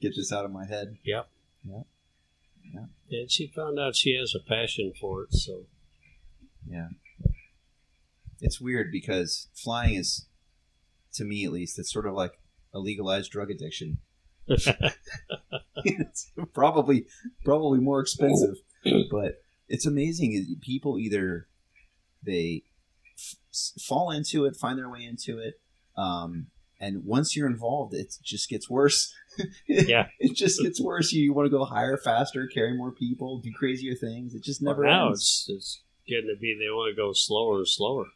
[0.01, 0.97] Get this out of my head.
[1.03, 1.29] Yep.
[1.63, 1.87] Yep.
[2.73, 2.85] Yeah.
[3.11, 5.33] And she found out she has a passion for it.
[5.33, 5.65] So
[6.67, 6.89] Yeah.
[8.39, 10.25] It's weird because flying is,
[11.13, 12.39] to me at least, it's sort of like
[12.73, 13.99] a legalized drug addiction.
[14.47, 17.05] It's probably
[17.43, 18.55] probably more expensive,
[19.11, 20.57] but it's amazing.
[20.61, 21.47] People either
[22.23, 22.63] they
[23.17, 25.59] f- fall into it, find their way into it,
[25.97, 26.47] um,
[26.79, 29.13] and once you're involved, it just gets worse.
[29.65, 30.07] Yeah.
[30.19, 31.13] it just gets worse.
[31.13, 34.35] You, want to go higher, faster, carry more people, do crazier things.
[34.35, 35.45] It just never now ends.
[35.47, 38.07] it's, it's getting to be they want to go slower and slower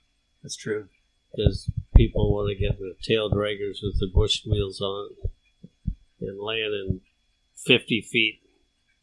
[0.43, 0.89] That's true.
[1.31, 5.31] because people want to get the tail draggers with the bush wheels on it
[6.21, 7.01] and land in
[7.55, 8.41] 50 feet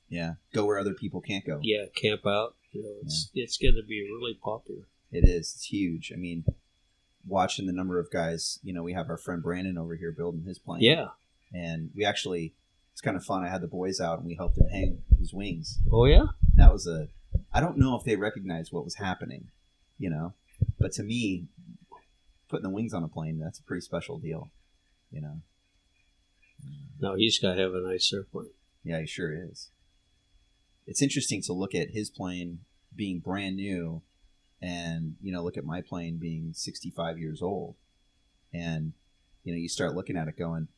[0.08, 1.58] Yeah, go where other people can't go.
[1.62, 2.54] Yeah, camp out.
[2.72, 4.82] You know, it's it's going to be really popular.
[5.10, 5.52] It is.
[5.54, 6.10] It's huge.
[6.12, 6.44] I mean,
[7.26, 8.58] watching the number of guys.
[8.62, 10.80] You know, we have our friend Brandon over here building his plane.
[10.82, 11.08] Yeah.
[11.52, 12.54] and we actually
[12.92, 13.42] it's kind of fun.
[13.44, 15.78] I had the boys out and we helped him hang his wings.
[15.90, 16.26] Oh yeah.
[16.56, 17.08] That was a.
[17.52, 19.48] I don't know if they recognized what was happening,
[19.98, 20.34] you know,
[20.78, 21.46] but to me,
[22.48, 24.50] putting the wings on a plane that's a pretty special deal,
[25.10, 25.40] you know.
[27.00, 28.50] No, he's got to have a nice airplane.
[28.84, 29.70] Yeah, he sure is.
[30.86, 32.60] It's interesting to look at his plane
[32.94, 34.02] being brand new
[34.60, 37.74] and, you know, look at my plane being 65 years old.
[38.52, 38.92] And,
[39.44, 40.68] you know, you start looking at it going,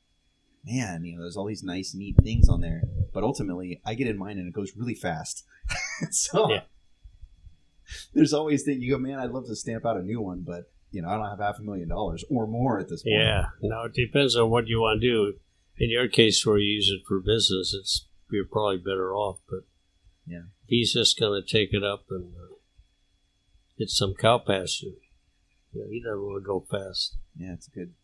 [0.64, 2.82] man, you know, there's all these nice, neat things on there.
[3.12, 5.44] But ultimately, I get in mine and it goes really fast.
[6.10, 6.62] so Yeah.
[8.14, 10.70] there's always that you go, man, I'd love to stamp out a new one, but,
[10.90, 13.16] you know, I don't have half a million dollars or more at this point.
[13.16, 13.46] Yeah.
[13.62, 15.34] No, it depends on what you want to do.
[15.78, 19.38] In your case, where you use it for business, it's you're probably better off.
[19.48, 19.60] But
[20.26, 20.44] Yeah.
[20.66, 22.54] he's just going to take it up and uh,
[23.78, 24.96] get some cow pasture.
[25.72, 27.16] Yeah, he doesn't want to go fast.
[27.36, 27.94] Yeah, it's a good,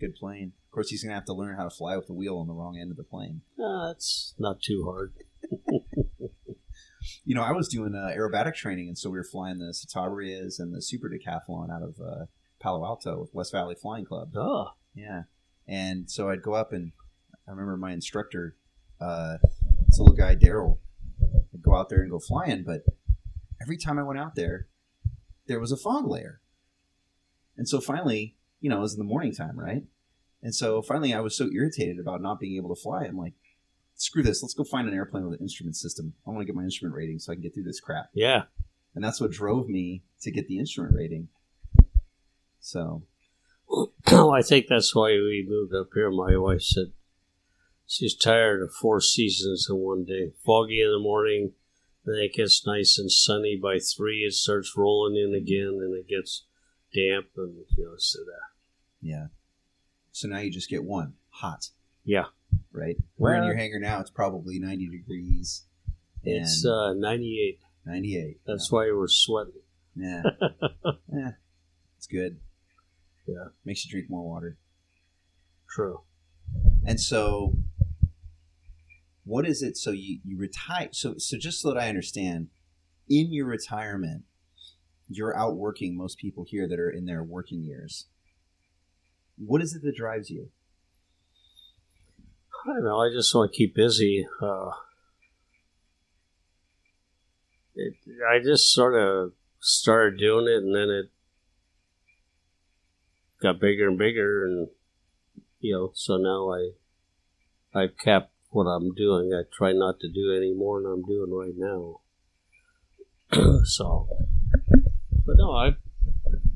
[0.00, 0.52] good plane.
[0.66, 2.46] Of course, he's going to have to learn how to fly with the wheel on
[2.46, 3.42] the wrong end of the plane.
[3.58, 5.12] Uh, it's not too hard.
[7.24, 10.58] you know, I was doing uh, aerobatic training, and so we were flying the Citabrias
[10.58, 12.24] and the Super Decathlon out of uh,
[12.60, 14.30] Palo Alto with West Valley Flying Club.
[14.34, 15.22] Oh, Yeah,
[15.66, 16.92] and so I'd go up, and
[17.48, 18.56] I remember my instructor,
[19.00, 19.38] uh,
[19.86, 20.78] this little guy Daryl,
[21.52, 22.62] would go out there and go flying.
[22.62, 22.84] But
[23.62, 24.66] every time I went out there,
[25.46, 26.40] there was a fog layer,
[27.56, 29.84] and so finally, you know, it was in the morning time, right?
[30.42, 33.04] And so finally, I was so irritated about not being able to fly.
[33.04, 33.34] I'm like,
[33.94, 34.42] screw this.
[34.42, 36.14] Let's go find an airplane with an instrument system.
[36.26, 38.10] I want to get my instrument rating so I can get through this crap.
[38.14, 38.44] yeah.
[38.94, 41.28] And that's what drove me to get the instrument rating.
[42.58, 43.02] So,
[44.06, 46.10] I think that's why we moved up here.
[46.10, 46.92] My wife said
[47.88, 50.32] she's tired of four seasons in one day.
[50.46, 51.54] Foggy in the morning,
[52.04, 54.18] then it gets nice and sunny by three.
[54.18, 56.44] It starts rolling in again, and it gets
[56.94, 58.46] damp, and you know, so that.
[59.00, 59.26] yeah.
[60.12, 61.70] So now you just get one hot,
[62.04, 62.26] Yeah,
[62.72, 62.96] right?
[63.16, 64.00] We're in your hangar now.
[64.00, 65.64] It's probably 90 degrees
[66.24, 67.60] it's uh, 98.
[67.86, 68.40] 98.
[68.46, 69.52] That's why we're sweating.
[69.96, 70.22] Yeah.
[71.12, 71.30] yeah.
[71.96, 72.38] It's good.
[73.26, 73.48] Yeah.
[73.64, 74.58] Makes you drink more water.
[75.70, 76.00] True.
[76.86, 77.54] And so,
[79.28, 79.76] what is it?
[79.76, 80.88] So you, you retire.
[80.92, 82.48] So, so just so that I understand,
[83.10, 84.24] in your retirement,
[85.06, 88.06] you're out working most people here that are in their working years.
[89.36, 90.48] What is it that drives you?
[92.64, 93.00] I don't know.
[93.00, 94.26] I just want to keep busy.
[94.40, 94.70] Uh,
[97.74, 97.94] it,
[98.28, 101.10] I just sort of started doing it, and then it
[103.40, 104.68] got bigger and bigger, and
[105.60, 109.32] you know, so now I I've capped what I'm doing.
[109.32, 112.00] I try not to do any more than I'm doing right now.
[113.64, 114.08] so,
[115.26, 115.76] but no, I,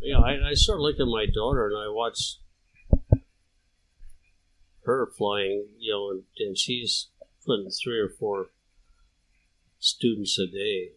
[0.01, 2.39] you know, I, I sort of look at my daughter and I watch
[4.85, 7.09] her flying, you know, and, and she's
[7.47, 8.47] putting three or four
[9.79, 10.93] students a day.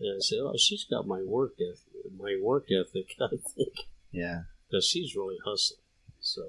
[0.00, 3.72] And I said, oh, she's got my work ethic, my work ethic, I think,
[4.10, 4.42] Yeah.
[4.68, 5.80] because she's really hustling.
[6.20, 6.42] So,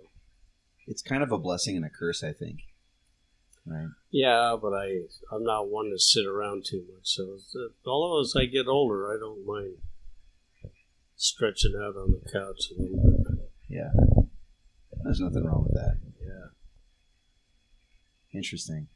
[0.87, 2.59] It's kind of a blessing and a curse, I think.
[3.67, 3.87] Right.
[4.11, 4.99] yeah, but I,
[5.31, 7.07] I'm not one to sit around too much.
[7.07, 9.77] So, uh, although as I get older, I don't mind
[11.15, 13.51] stretching out on the couch a little bit.
[13.67, 13.89] Yeah.
[15.03, 15.97] There's nothing wrong with that.
[16.21, 16.49] Yeah.
[18.33, 18.87] Interesting.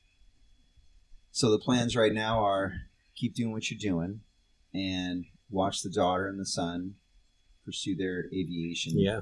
[1.31, 2.73] So the plans right now are
[3.15, 4.21] keep doing what you're doing
[4.73, 6.95] and watch the daughter and the son
[7.65, 9.21] pursue their aviation Yeah.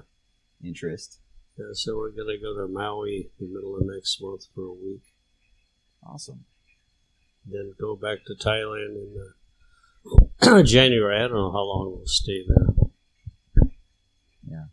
[0.64, 1.20] interest.
[1.58, 4.64] Yeah, so we're going to go to Maui in the middle of next month for
[4.66, 5.02] a week.
[6.08, 6.46] Awesome.
[7.46, 9.34] then go back to Thailand in
[10.42, 11.18] uh, January.
[11.18, 13.68] I don't know how long we'll stay there.
[14.50, 14.66] Yeah.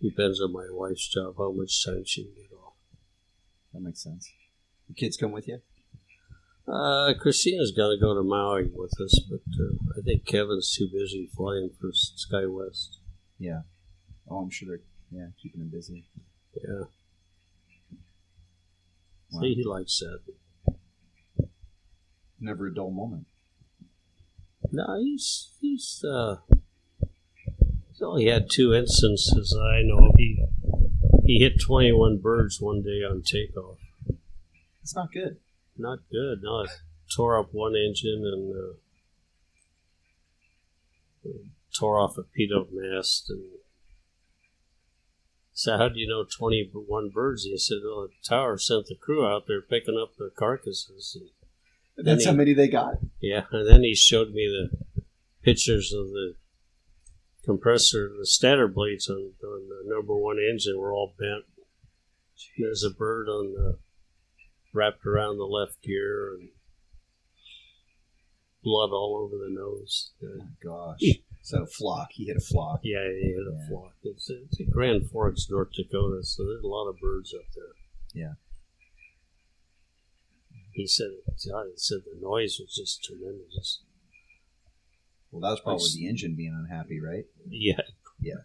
[0.00, 2.74] Depends on my wife's job, how much time she can get off.
[3.72, 4.30] That makes sense.
[4.88, 5.60] The kids come with you?
[6.68, 10.88] Uh, Christina's got to go to Maui with us, but uh, I think Kevin's too
[10.92, 12.98] busy flying for SkyWest.
[13.38, 13.62] Yeah.
[14.28, 14.80] Oh, I'm sure they're
[15.10, 16.04] yeah keeping him busy.
[16.54, 16.84] Yeah.
[19.32, 19.40] Wow.
[19.40, 20.20] See, he likes that.
[22.40, 23.26] Never a dull moment.
[24.72, 26.36] No, he's he's uh,
[27.88, 30.08] he's only had two instances I know.
[30.08, 30.14] of.
[30.16, 30.44] He
[31.24, 33.78] he hit twenty one birds one day on takeoff.
[34.82, 35.38] It's not good.
[35.76, 36.42] Not good.
[36.42, 36.70] No, it
[37.14, 38.54] tore up one engine and
[41.26, 41.30] uh,
[41.78, 43.28] tore off a pitot mast.
[43.30, 43.42] And
[45.60, 47.44] so, how do you know twenty one birds?
[47.44, 51.18] He said, "Well, the tower sent the crew out there picking up the carcasses."
[51.98, 52.94] And That's how many they got.
[53.20, 55.04] Yeah, and then he showed me the
[55.42, 56.36] pictures of the
[57.44, 61.44] compressor, the stator blades on, on the number one engine were all bent.
[62.56, 63.78] There's a bird on the
[64.72, 66.48] wrapped around the left gear and
[68.64, 70.12] blood all over the nose.
[70.24, 71.20] Oh my gosh.
[71.42, 72.08] So flock.
[72.12, 72.80] He hit a flock.
[72.84, 73.68] yeah, he hit a Yeah.
[73.68, 73.94] flock.
[74.02, 77.74] It's, it's in Grand Forks, North Dakota, so there's a lot of birds up there.
[78.14, 78.34] Yeah.
[80.72, 83.80] He said, God, he said the noise was just tremendous.
[85.30, 85.94] Well, that was probably Nice.
[85.96, 87.24] the engine being unhappy, right?
[87.48, 87.80] Yeah.
[88.20, 88.42] Yeah.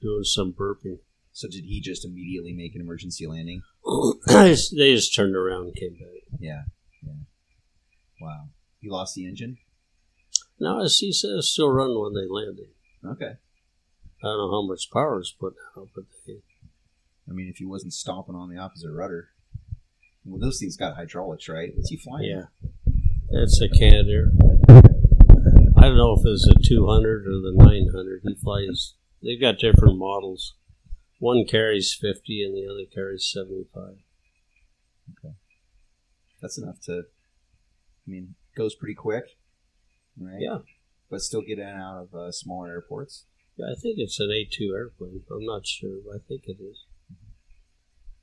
[0.00, 0.98] Doing some burping.
[1.32, 3.62] So did he just immediately make an emergency landing?
[4.26, 6.22] they just they just turned around and came back.
[6.38, 6.62] Yeah.
[7.02, 7.12] Yeah.
[8.20, 8.48] Wow.
[8.80, 9.58] He lost the engine?
[10.58, 12.68] No, as he it's still running when they landed.
[13.04, 13.34] Okay.
[14.22, 16.38] I don't know how much power is put out, but they,
[17.28, 19.28] I mean, if he wasn't stomping on the opposite rudder.
[20.24, 21.72] Well, those things got hydraulics, right?
[21.76, 22.24] What's he flying?
[22.28, 22.44] yeah,
[23.30, 24.32] it's a Canadair.
[25.76, 28.22] I don't know if it's a 200 or the 900.
[28.24, 28.94] He flies.
[29.22, 30.54] They've got different models.
[31.18, 33.98] One carries 50 and the other carries 75.
[35.12, 35.34] Okay,
[36.42, 37.02] That's enough to,
[38.06, 39.36] I mean, goes pretty quick,
[40.18, 40.40] right?
[40.40, 40.58] Yeah.
[41.10, 43.26] But still get in and out of uh, smaller airports.
[43.56, 45.22] Yeah, I think it's an A2 airplane.
[45.30, 46.84] I'm not sure, but I think it is.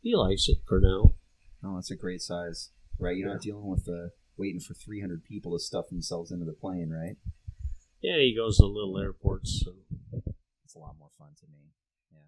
[0.01, 1.15] He likes it for now.
[1.63, 3.15] Oh, that's a great size, right?
[3.15, 6.89] You're not dealing with uh, waiting for 300 people to stuff themselves into the plane,
[6.89, 7.15] right?
[8.01, 9.63] Yeah, he goes to little airports.
[9.63, 9.71] So.
[10.73, 11.71] It's a lot more fun to me.
[12.11, 12.19] Yeah.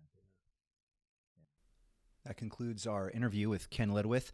[2.26, 4.32] That concludes our interview with Ken Ledwith.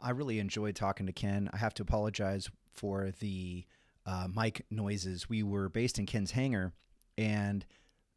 [0.00, 1.50] I really enjoyed talking to Ken.
[1.52, 3.66] I have to apologize for the
[4.08, 5.28] uh, mic noises.
[5.28, 6.72] We were based in Ken's hangar,
[7.18, 7.66] and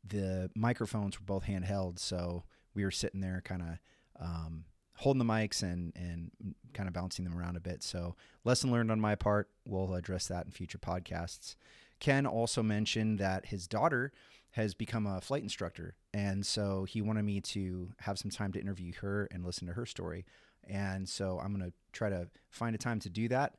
[0.08, 4.64] the microphones were both handheld, so we were sitting there kind of um,
[4.96, 6.32] holding the mics and and
[6.74, 7.84] kind of bouncing them around a bit.
[7.84, 8.16] So
[8.46, 9.50] lesson learned on my part.
[9.66, 11.56] We'll address that in future podcasts.
[12.00, 14.14] Ken also mentioned that his daughter
[14.52, 18.62] has become a flight instructor, and so he wanted me to have some time to
[18.62, 20.26] interview her and listen to her story.
[20.70, 23.56] And so I'm going to try to find a time to do that.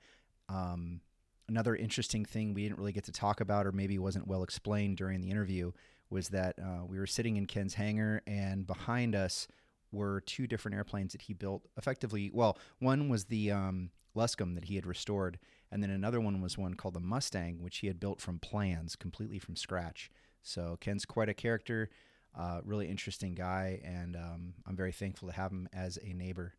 [0.48, 1.00] Um,
[1.48, 4.96] another interesting thing we didn't really get to talk about, or maybe wasn't well explained
[4.96, 5.72] during the interview,
[6.10, 9.48] was that uh, we were sitting in Ken's hangar, and behind us
[9.90, 12.30] were two different airplanes that he built effectively.
[12.32, 15.38] Well, one was the um, Luscombe that he had restored,
[15.70, 18.96] and then another one was one called the Mustang, which he had built from plans,
[18.96, 20.10] completely from scratch.
[20.42, 21.90] So Ken's quite a character,
[22.38, 26.54] uh, really interesting guy, and um, I'm very thankful to have him as a neighbor.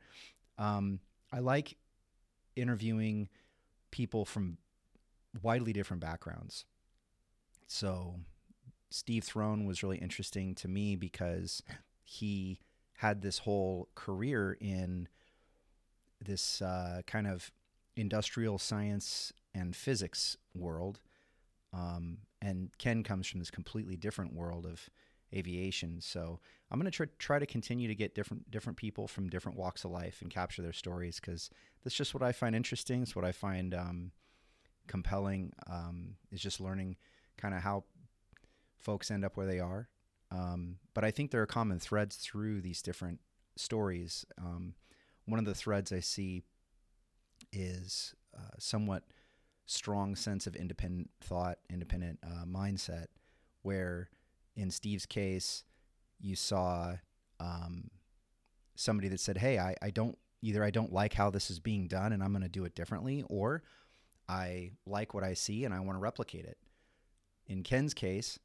[0.58, 1.00] Um,
[1.32, 1.78] I like
[2.56, 3.30] interviewing
[3.92, 4.58] people from
[5.42, 6.66] widely different backgrounds.
[7.68, 8.16] So
[8.90, 11.64] Steve Throne was really interesting to me because
[12.04, 12.60] he
[12.98, 15.08] had this whole career in
[16.24, 17.52] this uh, kind of
[17.96, 21.00] industrial science and physics world.
[21.74, 24.90] Um, and Ken comes from this completely different world of
[25.34, 26.00] aviation.
[26.02, 29.58] So I'm going to try, try to continue to get different different people from different
[29.58, 31.50] walks of life and capture their stories because
[31.84, 33.02] that's just what I find interesting.
[33.02, 34.12] It's what I find um,
[34.88, 35.54] compelling.
[35.70, 36.98] Um, is just learning
[37.38, 37.84] kind of how
[38.78, 39.90] folks end up where they are.
[40.32, 43.20] Um, but I think there are common threads through these different
[43.56, 44.26] stories.
[44.38, 44.74] Um,
[45.26, 46.44] one of the threads I see
[47.52, 49.04] is uh, somewhat
[49.66, 53.06] strong sense of independent thought, independent uh, mindset,
[53.62, 54.10] where
[54.56, 55.64] in Steve's case,
[56.20, 56.96] you saw
[57.40, 57.90] um,
[58.76, 61.88] somebody that said, Hey, I, I don't either I don't like how this is being
[61.88, 63.64] done and I'm going to do it differently, or
[64.28, 66.58] I like what I see and I want to replicate it.
[67.48, 68.40] In Ken's case,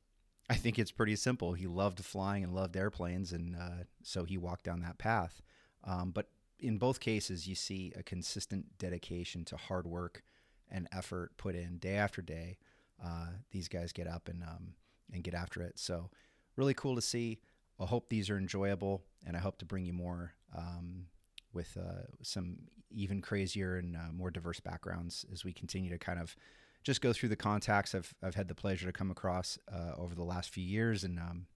[0.51, 1.53] I think it's pretty simple.
[1.53, 5.43] He loved flying and loved airplanes, and uh, so he walked down that path.
[5.85, 10.23] Um, but in both cases, you see a consistent dedication to hard work
[10.71, 12.59] and effort put in day after day.
[13.03, 14.75] Uh, these guys get up and um,
[15.13, 15.79] and get after it.
[15.79, 16.11] So
[16.57, 17.41] really cool to see.
[17.79, 21.07] I hope these are enjoyable, and I hope to bring you more um,
[21.53, 22.59] with uh, some
[22.91, 26.37] even crazier and uh, more diverse backgrounds as we continue to kind of
[26.85, 30.15] just go through the contacts I've, I've had the pleasure to come across uh, over
[30.15, 31.05] the last few years.
[31.05, 31.47] And um,